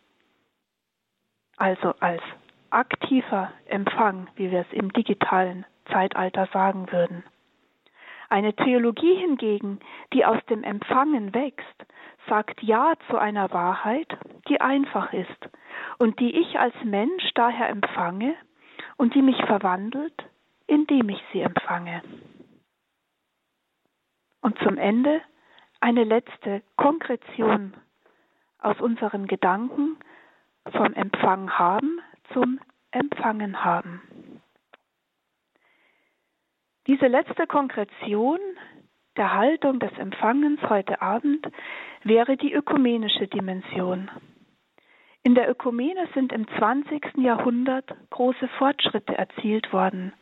also 1.56 1.94
als 2.00 2.22
aktiver 2.70 3.52
Empfang, 3.66 4.28
wie 4.36 4.50
wir 4.50 4.60
es 4.60 4.72
im 4.72 4.92
digitalen 4.92 5.64
Zeitalter 5.90 6.48
sagen 6.52 6.90
würden. 6.92 7.24
Eine 8.28 8.54
Theologie 8.54 9.14
hingegen, 9.14 9.78
die 10.12 10.24
aus 10.24 10.44
dem 10.50 10.64
Empfangen 10.64 11.32
wächst, 11.32 11.86
sagt 12.28 12.62
Ja 12.62 12.94
zu 13.08 13.18
einer 13.18 13.52
Wahrheit, 13.52 14.08
die 14.48 14.60
einfach 14.60 15.12
ist 15.12 15.48
und 15.98 16.18
die 16.18 16.36
ich 16.36 16.58
als 16.58 16.74
Mensch 16.84 17.30
daher 17.34 17.68
empfange 17.68 18.34
und 18.96 19.14
die 19.14 19.22
mich 19.22 19.40
verwandelt, 19.44 20.24
indem 20.66 21.08
ich 21.08 21.22
sie 21.32 21.40
empfange. 21.40 22.02
Und 24.40 24.58
zum 24.58 24.76
Ende 24.76 25.22
eine 25.80 26.04
letzte 26.04 26.62
Konkretion 26.76 27.74
aus 28.58 28.80
unseren 28.80 29.26
Gedanken 29.26 29.96
vom 30.72 30.92
Empfang 30.94 31.50
haben 31.50 32.00
zum 32.32 32.58
Empfangen 32.90 33.64
haben. 33.64 34.02
Diese 36.86 37.06
letzte 37.06 37.46
Konkretion 37.46 38.38
der 39.16 39.34
Haltung 39.34 39.80
des 39.80 39.92
Empfangens 39.98 40.60
heute 40.68 41.02
Abend 41.02 41.46
wäre 42.04 42.36
die 42.36 42.52
ökumenische 42.52 43.26
Dimension. 43.26 44.10
In 45.22 45.34
der 45.34 45.50
Ökumene 45.50 46.06
sind 46.14 46.32
im 46.32 46.46
20. 46.56 47.16
Jahrhundert 47.16 47.92
große 48.10 48.46
Fortschritte 48.58 49.18
erzielt 49.18 49.72
worden, 49.72 50.12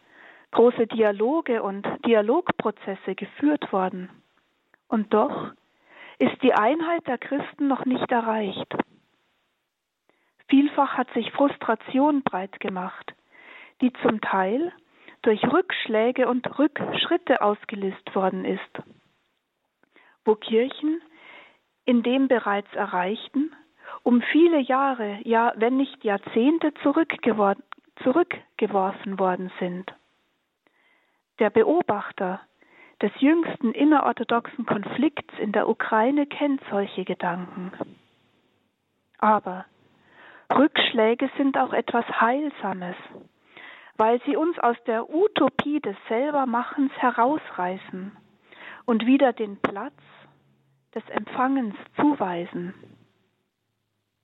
große 0.53 0.87
Dialoge 0.87 1.63
und 1.63 1.87
Dialogprozesse 2.07 3.15
geführt 3.15 3.71
worden. 3.71 4.09
Und 4.95 5.13
doch 5.13 5.51
ist 6.21 6.41
die 6.45 6.55
Einheit 6.55 7.05
der 7.09 7.19
Christen 7.19 7.67
noch 7.67 7.85
nicht 7.85 8.13
erreicht. 8.13 8.77
Vielfach 10.47 10.97
hat 10.97 11.13
sich 11.15 11.33
Frustration 11.33 12.23
breit 12.23 12.61
gemacht, 12.61 13.13
die 13.81 13.93
zum 14.05 14.21
Teil 14.21 14.73
durch 15.23 15.43
Rückschläge 15.43 16.29
und 16.29 16.47
Rückschritte 16.61 17.43
ausgelöst 17.43 18.15
worden 18.15 18.45
ist, 18.45 18.61
wo 20.25 20.37
Kirchen 20.37 21.03
in 21.85 22.05
dem 22.05 22.29
bereits 22.29 22.73
Erreichten 22.75 23.53
um 24.05 24.23
viele 24.23 24.61
Jahre, 24.61 25.19
ja 25.25 25.55
wenn 25.57 25.77
nicht 25.77 26.05
Jahrzehnte 26.05 26.73
zurückgeworfen 26.85 29.19
worden 29.19 29.51
sind. 29.59 29.93
Der 31.41 31.51
Beobachter 31.51 32.41
des 33.05 33.13
jüngsten 33.21 33.71
innerorthodoxen 33.71 34.67
Konflikts 34.67 35.39
in 35.39 35.53
der 35.53 35.69
Ukraine 35.69 36.27
kennt 36.27 36.61
solche 36.71 37.05
Gedanken. 37.05 37.71
Aber 39.19 39.67
Rückschläge 40.53 41.31
sind 41.37 41.57
auch 41.57 41.73
etwas 41.73 42.05
Heilsames 42.21 42.97
weil 43.97 44.21
sie 44.25 44.37
uns 44.37 44.59
aus 44.59 44.77
der 44.87 45.09
Utopie 45.09 45.81
des 45.81 45.97
Selbermachens 46.09 46.93
herausreißen 46.97 48.17
und 48.87 49.07
wieder 49.07 49.33
den 49.33 49.61
Platz 49.61 49.95
des 50.95 51.09
Empfangens 51.09 51.77
zuweisen. 51.97 52.75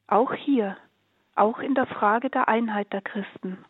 Auch 0.06 0.34
hier, 0.34 0.76
auch 1.36 1.60
in 1.60 1.74
der 1.74 1.86
Frage 1.86 2.30
der 2.30 2.48
Einheit 2.48 2.92
der 2.92 3.00
Christen. 3.00 3.64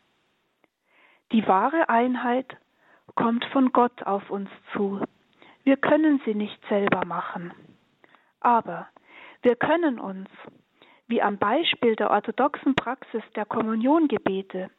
Die 1.32 1.46
wahre 1.46 1.88
Einheit 1.88 2.56
kommt 3.14 3.44
von 3.46 3.72
Gott 3.72 4.02
auf 4.04 4.30
uns 4.30 4.50
zu. 4.72 5.00
Wir 5.64 5.76
können 5.76 6.20
sie 6.24 6.34
nicht 6.34 6.60
selber 6.68 7.04
machen. 7.04 7.52
Aber 8.40 8.88
wir 9.42 9.56
können 9.56 9.98
uns, 9.98 10.28
wie 11.06 11.22
am 11.22 11.38
Beispiel 11.38 11.96
der 11.96 12.10
orthodoxen 12.10 12.74
Praxis 12.74 13.22
der 13.34 13.44
Kommuniongebete, 13.44 14.70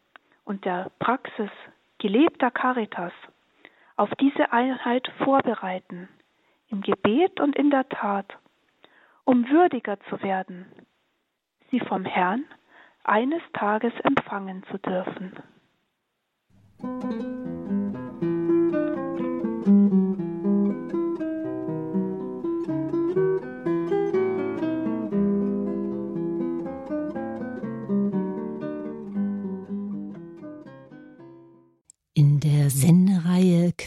und 0.52 0.66
der 0.66 0.92
Praxis 1.00 1.50
gelebter 2.00 2.52
Caritas 2.52 3.14
auf 3.96 4.10
diese 4.20 4.52
Einheit 4.52 5.08
vorbereiten, 5.24 6.10
im 6.70 6.82
Gebet 6.82 7.40
und 7.40 7.56
in 7.56 7.70
der 7.70 7.88
Tat, 7.88 8.38
um 9.24 9.48
würdiger 9.50 10.00
zu 10.10 10.22
werden, 10.22 10.66
sie 11.70 11.80
vom 11.80 12.06
Herrn 12.06 12.46
eines 13.04 13.42
Tages 13.54 13.94
empfangen 14.04 14.64
zu 14.72 14.78
dürfen. 14.80 15.38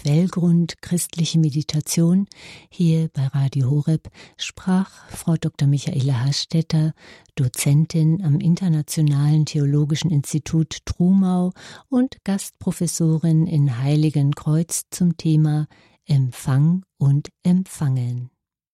Quellgrund 0.05 0.83
christliche 0.83 1.39
Meditation 1.39 2.27
hier 2.69 3.09
bei 3.15 3.27
Radio 3.29 3.71
Horeb 3.71 4.11
sprach 4.37 4.91
Frau 5.09 5.37
Dr. 5.41 5.67
Michaela 5.67 6.27
Hastetter, 6.27 6.93
Dozentin 7.37 8.23
am 8.23 8.39
Internationalen 8.39 9.47
Theologischen 9.47 10.11
Institut 10.11 10.85
Trumau 10.85 11.53
und 11.89 12.23
Gastprofessorin 12.23 13.47
in 13.47 13.79
Heiligenkreuz 13.79 14.83
zum 14.91 15.17
Thema 15.17 15.69
Empfang 16.05 16.85
und 16.99 17.31
Empfangen. 17.43 18.34